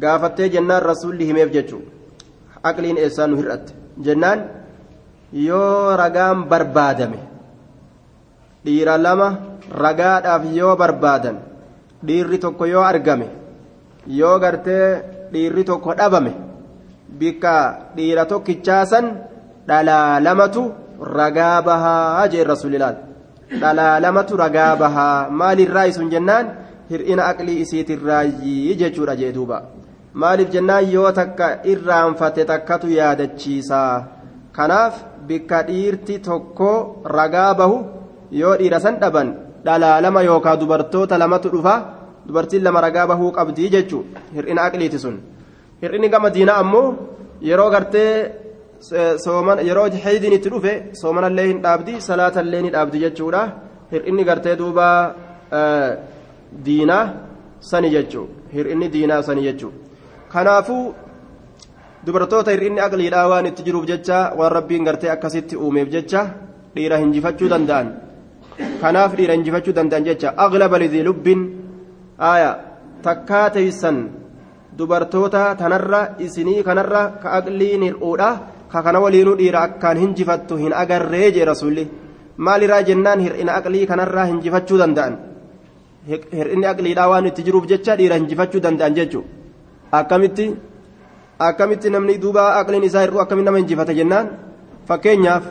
[0.03, 1.91] gaafattee jennaan rasuulli himeef jechuudha
[2.69, 3.73] aqliin eessaan nu hir'atte
[4.07, 4.43] jennaan
[5.47, 7.19] yoo ragaan barbaadame
[8.65, 9.27] dhiira lama
[9.83, 11.37] ragaadhaaf yoo barbaadan
[12.07, 13.27] dhiirri tokko yoo argame
[14.19, 14.87] yoo gartee
[15.33, 16.33] dhiirri tokko dhabame
[17.19, 17.55] bikka
[17.95, 19.05] dhiira tokkichaasan
[19.67, 20.63] dhalaa lamatu
[21.17, 22.95] ragaa bahaa jeen rasuulilaal.
[23.61, 26.45] dhalaa lamatu ragaa bahaa maalirraa isun jennaan?
[26.91, 29.57] Hir'ina aqlii isiitirraayyii jechuudha jee duuba.
[30.13, 30.89] Maaliif jennaan?
[30.93, 33.79] Yoo takka irraanfate takkatu yaadachiisa
[34.57, 34.95] kanaaf
[35.27, 36.71] bikka dhiirti tokko
[37.17, 37.77] ragaa bahu
[38.31, 39.27] yoo dhiira san dhaban
[39.65, 41.73] dhalaa lama yookaa dubartoota lamatu dhufa
[42.27, 44.03] dubartiin lama ragaa bahuu qabdii jechuu
[44.35, 45.15] hir'ina aqliiti sun.
[45.81, 46.87] Hir'inni gama diinaa ammoo
[47.49, 48.11] yeroo gartee
[49.69, 53.41] yeroo xeeydiin itti dhufe soomanallee hin dhaabdi salaatallee ni dhaabdi jechuudha.
[53.91, 54.87] Hir'inni gartee duuba
[56.65, 57.05] diinaa
[57.59, 59.73] sani jechuu hir'inni diinaa sani jechuu.
[60.33, 60.93] Kanaafuu
[62.05, 66.21] dubartoota hir'inni aqliidhaa waan itti jiruuf jecha waan rabbiin gartee akkasitti uumeef jecha
[66.75, 67.87] dhiira hinjifachuu danda'an
[68.81, 71.41] kanaaf dhiira hinjifachuu danda'an jecha aglaba lidii lubbiin
[72.31, 72.55] aayaa
[73.05, 73.97] takkaa teeysan
[74.77, 78.29] dubartoota tanarra isinii kanarra ka aqliin hir'uudha
[78.71, 81.89] ka kana waliinuu dhiira akkaan hinjifattu hin agarree jee rasuulli
[82.45, 85.13] maalirraa jennaan hir'ina aqlii kanarraa hinjifachuu danda'an
[86.09, 89.29] hir'inni aqliidhaa waan itti jiruuf jecha dhiira hinjifachuu danda'an jechuudha
[89.99, 90.45] akkamitti
[91.49, 94.27] akkamitti namni duuba aqliin isaa hir'uu akkamitti nama hinjifata jennaan
[94.87, 95.45] fakkeenyaaf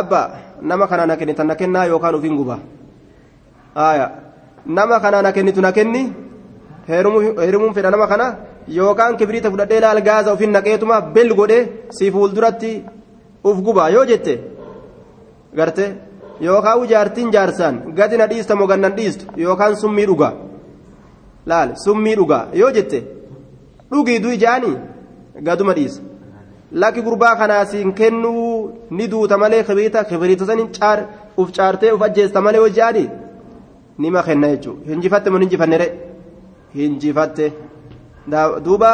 [0.00, 0.22] abba
[0.62, 2.58] nama kana na kennitan na kennaa yookaan ufin guba
[4.66, 6.12] nama kana na kennitu na kenni
[6.88, 8.26] heerumuun fedha nama kana
[8.68, 12.72] yookaan kibriita fudhadhee laal gaaza ofin naqeetuma bel godhee si fuulduratti
[13.44, 14.34] uf guba yoo jette
[15.58, 15.84] garte
[16.40, 20.30] yookaan jaartiin jaarsaan gadi na dhiista moo gannan dhiistu yookaan summii dhuga
[21.46, 22.98] laal summii dhuga yoo jette
[23.90, 24.76] dhugii du'i jaanii
[25.46, 26.02] gaduma dhiisa
[26.72, 30.98] lakki gurbaa kanaa siin kennuu ni duuta malee kibriita kibriita sanin caar
[31.36, 33.08] uf caartee uf ajjeesta malee yoo jaanii
[33.98, 35.92] nima kenna jechuudha hinjifatte moo hinjifanne ree.
[36.74, 37.52] hinjifatte
[38.64, 38.90] duuba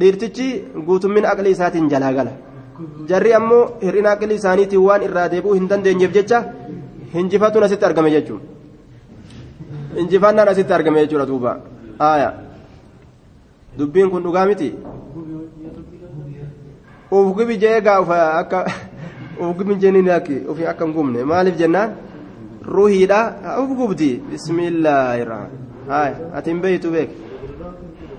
[0.00, 0.48] dhiirtichi
[0.86, 2.32] guutummin aqlii isaatiin jalaa gala
[3.08, 6.38] jarri ammoo hir'ina aqlii isaaniitiin waan irraa deebi'uu hin dandeenyeef jecha
[7.14, 8.46] hinjifatuun asitti argame jechuudha
[10.02, 11.52] injifannaan asitti argame jechuudha duuba
[13.78, 14.68] dubbiin kun dhugaa miti
[17.10, 18.58] uf gibi jee gaafa akka
[19.40, 21.90] uf gibi jenniin akki ofii akka hin gubne maaliif jennaan?
[22.76, 23.20] Ruhiidha
[23.62, 25.24] uf gubdi bismillaahi
[25.88, 27.10] haaya ati hin beeytu beek.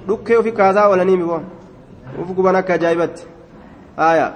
[0.07, 1.41] Dhukkee ofii kaasaa oolanii miboo
[2.21, 3.27] uf guban akka ajaa'ibatti.
[3.97, 4.27] Haaya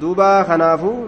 [0.00, 0.98] duuba kanaafuu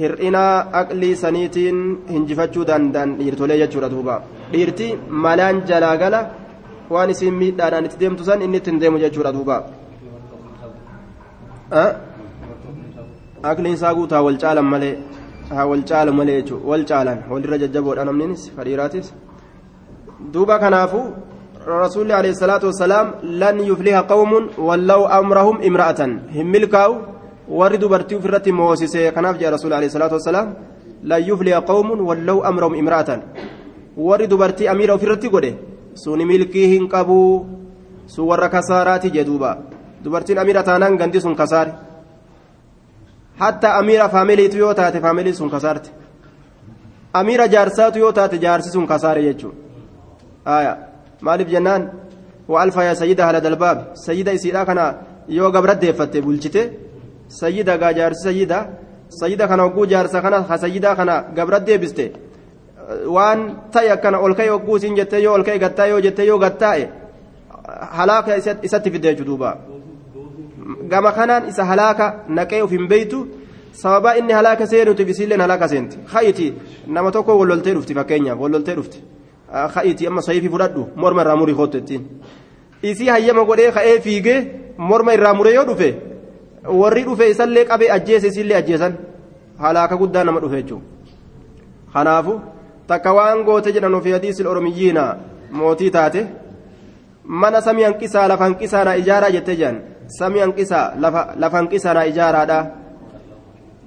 [0.00, 0.44] hir'ina
[0.80, 1.78] aqlii saniitiin
[2.14, 4.22] hinjifachuu danda'an dhiirtolee jechuudha duuba.
[4.52, 4.88] Dhiirti
[5.26, 6.24] malaan jalaa gala
[6.90, 9.56] waan isiin miidhaadhaan itti deemtu san inni ittiin deemu jechuudha duuba
[13.50, 14.94] aqliin isaa guutaa wal caalan malee
[15.50, 19.06] haa wal caalu malee jechuudha wal caalan walirra jajjaboodha namninis fadhiiraatis
[20.34, 21.06] duuba kanaafuu
[21.66, 23.08] rasuulli alayhi salaatu wassalaam
[23.42, 26.94] lan yufliha qawmun wallaw amrahum imra'atan hin milkaa'u
[27.58, 30.48] warri dubartii ofirratti moosise kanaaf jedha rasuulli alayhi salaatu wassalaam
[31.10, 33.20] lan yufliha qawmun wallaw amrahum imra'atan
[34.06, 35.52] warri dubartii amiira ofirratti godhe
[36.04, 37.18] suni milkii hin qabu
[38.14, 39.50] sun warra kasaaraati jedhuuba
[40.04, 41.72] dubartiin amiira taanaan gandi sun kasaare
[43.42, 45.90] hatta amiira faamiliitu yoo taate faamilii sun kasaarte
[47.20, 50.76] amiira jaarsaatu yoo taate jaarsi sun kasaare jechuudha
[51.26, 51.82] maaliif jennaan
[52.48, 54.84] wa'alfa yaa sayyida haala dalbaab sayyida isiidhaa kana
[55.28, 56.62] yoo gabraddeeffatte bulchite
[57.40, 58.58] sayyida gaa jaarsi sayyida
[59.20, 62.12] sayyida kana hogguu jaarsa kana ha sayyidaa kana gabraddeebiste
[63.16, 63.40] waan
[63.72, 66.88] ta'e akkana ol ka'e hogguu isiin jettee yoo ol ka'e gattaa yoo jettee yoo gattaa'e
[67.98, 69.50] halaaka isatti fidde jechuudha
[70.88, 73.26] gama kanaan isa halaaka naqee of hin beeytu
[73.82, 76.52] sababaa inni halaaka seenuutiif isiilleen halaaka seenti hayiti
[76.86, 79.02] nama tokko walloltee dhufti fakkeenyaaf walloltee dhufti
[79.74, 82.04] hayiti amma sayiifii fudhadhu morma irraa murii kootu ittiin
[82.90, 84.38] isii hayyama godhee ka'ee fiigee
[84.90, 85.88] morma irraa muree yoo dhufe
[86.82, 88.94] warri dhufe isallee qabee ajjeese isiillee ajjeesan
[89.64, 90.86] halaaka guddaa nama dhufe jechuudha
[91.94, 92.40] kanaafu
[92.86, 95.02] takka waan goote jedhan ofii hadiisil oromiyyiina
[95.58, 96.26] mootii taate
[97.24, 99.80] mana samii hanqisaa lafa hanqisaa na ijaaraa jettee jedhan
[100.18, 102.58] samii hanqisaa lafa hanqisaa na ijaaraadha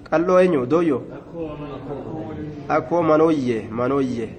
[0.10, 1.02] qalloo eenyu dooyyoo
[2.78, 4.30] akkoo manooyyee manooyyee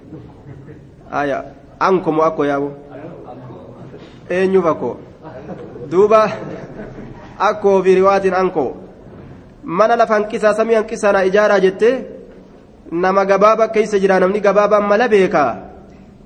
[1.11, 1.43] aya
[1.79, 2.71] ankomo akko yaabo
[4.29, 4.89] eenyuuf akko
[5.91, 6.21] duuba
[7.49, 7.95] akkoo fi
[8.41, 8.65] anko
[9.63, 11.95] mana lafa hanqisaa samii hanqisaa na ijaaraa jettee
[12.91, 15.55] nama gabaaba keessa jira namni gabaabaan mala beekaa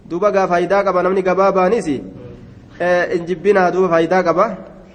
[0.09, 1.87] duuba gaa faayidaa qaba namni gabaabaanis
[3.15, 4.45] injibbinaa duuba faayidaa qaba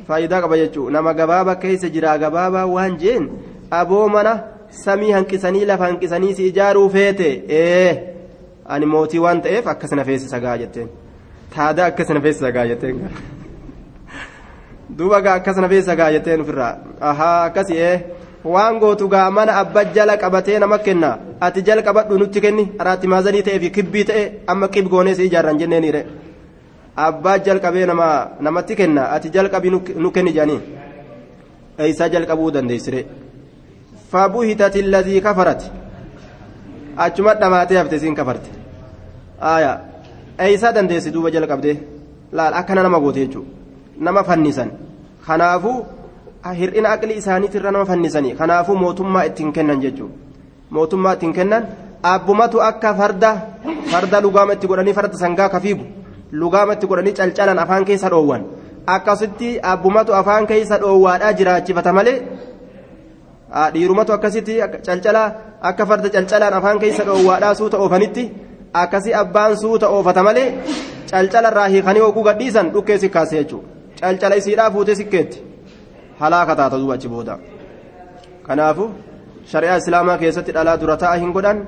[0.08, 3.24] faayidaa qaba jechuudha nama gabaaba keessa jira gabaabaa waan jeen
[3.80, 4.32] aboo mana
[4.84, 7.30] samii hanqisanii lafa hanqisanii si ijaaruu feete
[7.60, 7.90] ee
[8.74, 10.88] ani mootii waan ta'eef akkasina feesisa gaa jetteen
[11.56, 13.00] taada akkasina feesisa gaa jetteen
[14.98, 16.74] duuba gaa akkasina feesisa gaa jetteen ofirraa
[17.10, 17.96] ahaa akkasi ee
[18.54, 21.10] waan gootu gaa mana abba jala qabatee nama kenna
[21.46, 24.22] ati jala qabadhu nutti kenni araatti maazanii ta'ee fi kibbii ta'e
[24.54, 26.02] amma qib goonee si ijaarran jenneeniire
[26.96, 28.06] abbaa jalqabee nama
[28.40, 29.10] namatti kenna.
[29.14, 30.60] Ati jalqabii nu kenni jedhanii?
[31.78, 33.06] Eeysaa jalqabuu dandeessire.
[34.10, 35.70] Fabuhitati alladhii kafarati.
[36.96, 38.50] Achuma dhamaatee hafte siin kafarte.
[39.40, 39.80] Aya.
[40.38, 41.76] Eeysaa dandeessi duuba jalqabdee?
[42.32, 43.50] Laal akkana nama goote jechuudha.
[43.98, 44.70] Nama fannisan.
[45.26, 45.86] Kanaafuu
[46.58, 48.34] hir'ina aqlii isaaniitirra nama fannisanii.
[48.34, 50.14] Kanaafuu mootummaa ittiin kennan jechuudha.
[50.70, 51.66] Mootummaa ittiin kennan
[52.02, 53.30] abbumatu akka farda
[53.90, 55.84] farda lugaama itti godhanii farda sangaa kafiigu
[56.32, 58.42] lugaama itti godhanii calcalan afaan keessa dhoowwan
[58.96, 62.18] akkasitti abbumatu afaan keessa dhoowwaadhaa jiraachifata malee
[63.74, 65.22] dhiirumatu akkasitti calcala
[65.70, 68.24] akka farda calcalaan afaan keessa dhoowwaadhaa suuta oofanitti
[68.82, 70.48] akkasi abbaan suuta oofata malee
[71.10, 73.68] calcala irraa hiikanii oguu gadhiisan dhukkee sikkaase jechuudha
[74.00, 75.42] calcala isiidhaa fuutee sikkeetti
[76.20, 77.38] halaaka taata duuba achi booda
[78.46, 78.90] kanaafu
[79.52, 81.62] shari'aa islaamaa keessatti dhalaa dura ta'a hin godhan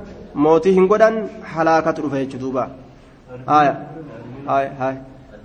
[0.47, 1.17] mootii hin godhan
[1.55, 2.65] halaakatu dhufa jechuudha duuba
[4.49, 5.01] haaya haaya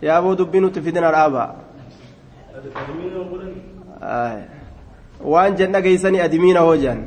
[0.08, 1.44] yaaboo dubbii nutti fidina dhaaba
[5.34, 7.02] waan jenna geeysanii adimiina hoo jedhan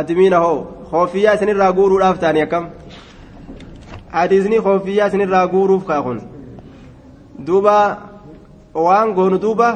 [0.00, 0.58] adimiina hoo
[0.92, 2.68] hoofiyyaa isinirraa guuruudhaaf ta'anii akkam
[4.16, 6.20] hadiisni hoofiyyaa isinirraa guuruuf kaa kun
[7.46, 7.76] duuba
[8.86, 9.68] waan goonu duuba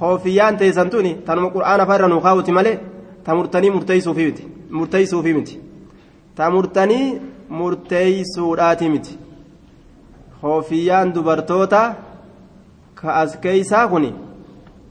[0.00, 2.78] hoofiyyaan teessan tuni tanuma qur'aana farra nuu kaawuti malee
[3.24, 5.60] ta murtanii murteeysuufi miti
[6.36, 7.06] ta murtanii
[7.60, 9.18] murteeysuudhaati miti
[10.44, 11.82] hoofiyyaan dubartoota
[12.98, 14.10] ka as keeysaa kuni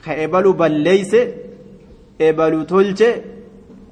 [0.05, 1.21] ka ebalu balleeyse
[2.27, 3.09] ebalu tolche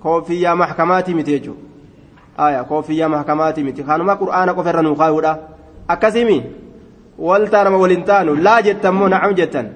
[0.04, 1.62] koofiyyaa maxkamaatii miti jechuudha
[2.46, 5.32] aya koofiyyaa maxkamaatii miti kanuma qur'aana qofa irra nuu kaayuudha
[5.94, 6.38] akkasimi
[7.28, 9.68] waltaa nama waliin taanu laa jettan moo nacam jettan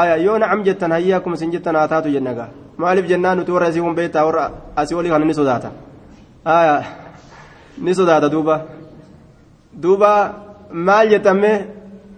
[0.00, 3.66] aya yoo nacam jettan hayyaa akkuma isin jettan haa taatu jennagaa maaliif jennaan nuti warra
[3.72, 4.44] asii kun beektaa warra
[4.76, 5.70] asii olii kana ni sodaata
[7.84, 8.56] ni sodaata duuba
[9.82, 10.10] duuba
[10.72, 11.66] maal jettame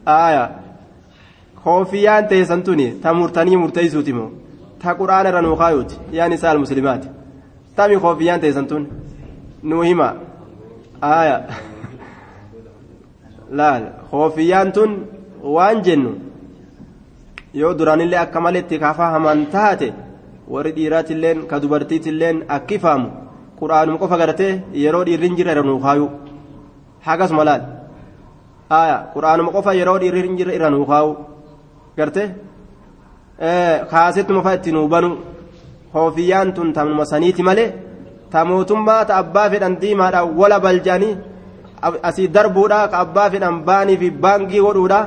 [0.07, 0.51] aya
[1.65, 4.31] koofiyyaan teessan tuni ta murtanii murteessuuti moo?
[4.83, 7.09] Ta quraana irra nuu kaayuuti yaa nisaa almuslimaati
[7.77, 8.87] tami koofiyyaan teessan tun
[9.63, 10.09] nuu hima
[11.01, 11.43] aya
[13.59, 13.83] laal.
[14.11, 14.91] Koofiyyaan tun
[15.43, 16.15] waan jennu
[17.55, 19.93] yoo duraanillee akka maletti kafahaman taate
[20.49, 23.09] warri dhiiraatilleen ka dubartiitilleen akki faamu.
[23.59, 24.53] Quraanuma qofa gartee
[24.83, 26.11] yeroo dhiirri hin jirre irra nuu kaayu
[27.07, 27.63] hagasuma laal
[28.81, 31.13] aya quraanuma qofa yeroo dhiirri hin jirre irra nuu kaayu
[31.99, 32.23] garte?
[33.91, 35.11] Kaasettuma fa itti nuu banu.
[35.93, 37.73] Koofiyyaan tun tamuma saniiti malee
[38.31, 41.17] ta mootummaa ta abbaa fedhan diimaadha wala baljaanii
[42.09, 45.01] asii darbuudha ka abbaa fedhan baanii fi baangii godhuudha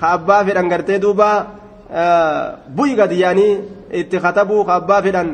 [0.00, 1.28] ka abbaa fedhan gartee duuba
[2.76, 3.52] bu'i gadi yaanii
[4.00, 5.28] itti katabuu ka abbaa fedhan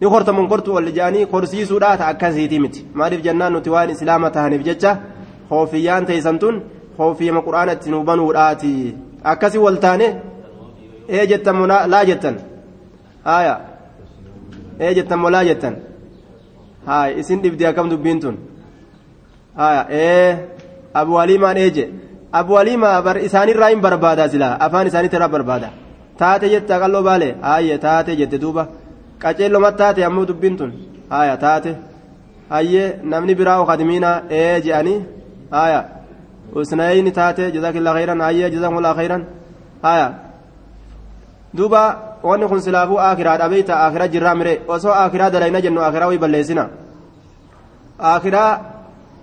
[0.00, 2.86] ni hortamuun kortuu wal jaanii korsiisuudha ta akkasiiti miti.
[2.94, 4.96] Maaliif jennaan nuti waan islaama tahaniif jecha?
[5.48, 6.62] Koofiyyaan teessan tun
[8.08, 8.72] banuudhaati
[9.32, 10.06] akkasi wal taane
[11.08, 12.36] ee jettan moo laa jettan
[13.24, 13.54] haaya
[14.80, 15.74] ee jettan moo laa jettan
[16.86, 18.36] haaya isin dhibdee akkam dubbiin tun
[19.60, 20.30] haaya ee
[21.00, 21.84] abu waliimaan ee je
[22.40, 25.68] abu waliimaa bar isaanirraa hin barbaada silaa afaan isaaniitti irraa barbaada
[26.20, 28.62] taate jette qalloo baale haayye taate jette duuba
[29.22, 30.70] qaceellomat taate ammoo dubbiin tun
[31.12, 31.70] haaya taate
[32.54, 34.98] hayyee namni biraa okadimiina ee je'anii
[35.56, 35.80] haaya
[36.54, 39.22] usnayni taate jazaakillaa khayran hayyee jazaakumullah khayran
[39.82, 40.08] haaya
[41.56, 41.82] duuba
[42.28, 46.64] wanni kun silaafuu akiraa dhabeeyta akiraa jirraa mire osoo akiraa dalayna jennu akiraa way balleessina
[48.14, 48.50] akiraa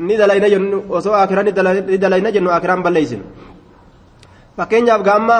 [0.08, 3.24] ni dalayna jennu osoo akiraa ni dalayna jennu akiraan balleessinu
[4.58, 5.38] fakkeenyaaf gaamma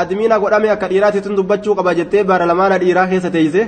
[0.00, 3.62] admiina godhame akka dhiiraatti tun dubbachuu qaba jettee bara lamaana dhiiraa keessa teeyse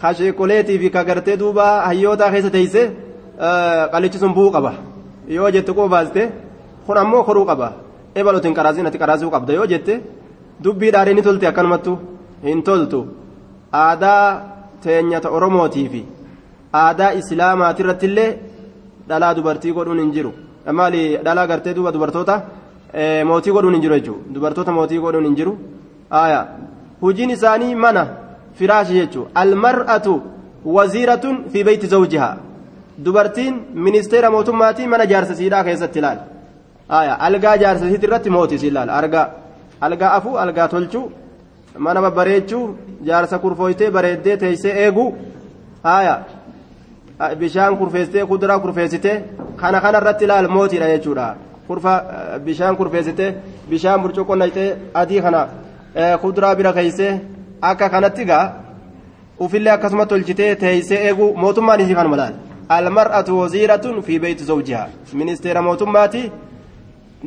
[0.00, 2.82] ka sheekoleetii fi ka gartee duuba hayyootaa keessa teeyse
[3.92, 4.72] qalichi sun bu'uu qaba
[5.28, 6.22] yoo jette qofaaste
[6.86, 7.68] kun ammoo koruu qaba
[8.14, 9.94] ebaluutiin qaraasin ati qaraasuu qabda yoo jette
[10.64, 11.98] dubbiidhaan ni tolte akkanumattu
[12.48, 13.00] hin toltu
[13.84, 14.24] aadaa
[14.82, 16.02] teenyata oromootii fi
[16.82, 18.30] aadaa islaamaatirratti illee
[19.08, 20.32] dhalaa dubartii godhuun hin jiru
[20.78, 22.36] maali dhalaa gartee duuba dubartoota
[23.30, 25.52] mootii godhuun hin jiru jechuudha dubartoota mootii godhuun hin jiru
[27.02, 28.06] hojiin isaanii mana
[28.58, 30.14] firaashi jechuudha almar'atu
[30.76, 32.36] waziiratun fi beeyti zawjihaa
[33.04, 33.54] dubartiin
[33.86, 36.00] ministeera mootummaatii mana jaarsasiidhaa keessatti
[36.88, 39.26] aayaa algaa jaarsasiitti irratti mootii si ilaala argaa.
[39.80, 41.12] algaa afuu algaa tolchuu
[41.78, 42.64] mana babbareechuu
[43.08, 45.08] jaarsa kurfooytee bareeddee teeysee eeguu
[47.38, 49.16] bishaan kurfeessitee kuduraa kurfeessitee
[49.56, 51.34] kana kana irratti ilaal mootiidha jechuudha.
[51.68, 51.92] Kurfa
[52.44, 53.34] bishaan kurfeessitee
[53.70, 54.68] bishaan burcuqqoo naqxee
[55.00, 55.40] adii kana
[56.22, 57.12] kuduraa bira keeysee
[57.70, 58.44] akka kanatti gaa
[59.44, 62.34] ufillee akkasuma tolchitee teeysee eeguu mootummaan isii kanuma laal
[62.68, 66.22] almar'atu waziiratun fi beeyti zawjihaa ministeera mootummaati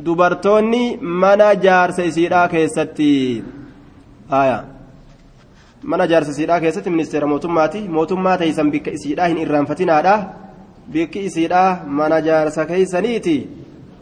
[0.04, 3.10] dubartoonni mana jaarsa isiidhaa keessatti
[5.82, 10.14] mana jaarsa isiidhaa keessatti ministeera mootummaati mootummaa teeysan bikka isiidhaa hin irraanfatinaadha
[10.92, 13.36] bikki isiidhaa mana jaarsa keeysaniiti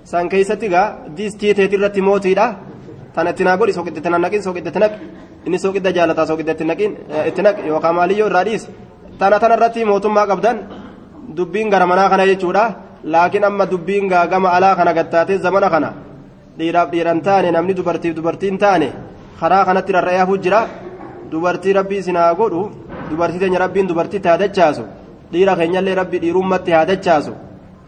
[0.04, 0.86] san keeysatti gaa
[1.16, 2.46] distii teeti irratti mootiidha
[3.14, 4.92] tana itti naa godhi soqidda itti naqin soqidda itti naq
[5.46, 6.92] inni soqidda jaalataa soqidda itti naqin
[7.70, 8.68] yookaan maaliyyoo irraa dhiis
[9.18, 10.56] tana tana irratti mootummaa qabdan
[11.36, 12.64] dubbiin gara manaa kana jechuudha.
[13.04, 15.92] Laakiin amma dubbiin gaagama alaa kana gattaatee zamana kana.
[16.58, 18.88] Dhiiraaf dhiiran taane namni dubartiif dubartiin taane
[19.40, 20.60] karaa kanatti rarra'ee hafuu jira.
[21.30, 22.62] Dubartii rabbii sinaa godhu
[23.10, 24.82] dubartii teenya rabbiin dubartiitti haadachaasu
[25.32, 27.32] dhiira keenyallee rabbi dhiirummatti haadachaasu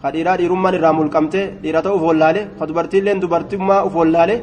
[0.02, 4.36] ka dhiiraa dhiirummaan irraa mulqamte dhiira ta'uuf wallaale ka dubartiilleen dubartummaa uf wallaale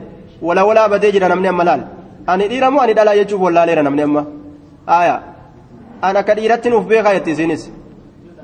[0.47, 1.81] wala walaa badee jira namni amma laal.
[2.27, 4.21] Ani dhiira ani dhalaa jechuuf wallaaleera namni amma?
[4.97, 5.15] Aaya
[6.01, 7.63] an akka dhiiratti nuuf beekaa jetti isiinis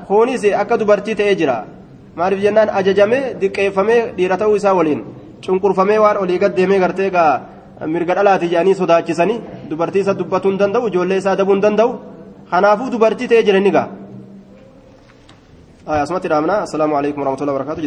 [0.08, 1.58] kunis akka dubartii ta'ee jira
[2.20, 5.02] maaliif jennaan ajajamee diqqeeffamee dhiira ta'uu isaa waliin
[5.46, 7.32] cunqurfamee waan olii gad deemee gartee gaa
[7.94, 9.38] mirga dhalaati jedhanii sodaachisanii
[9.70, 11.92] dubartii isa dubbatuu hin danda'u ijoollee isaa dabuu hin danda'u
[12.52, 13.88] kanaafuu dubartii ta'ee jira inni gaa
[16.04, 17.84] asumatti dhaabna assalaamu alaikum warahmatullahi wabarakatuh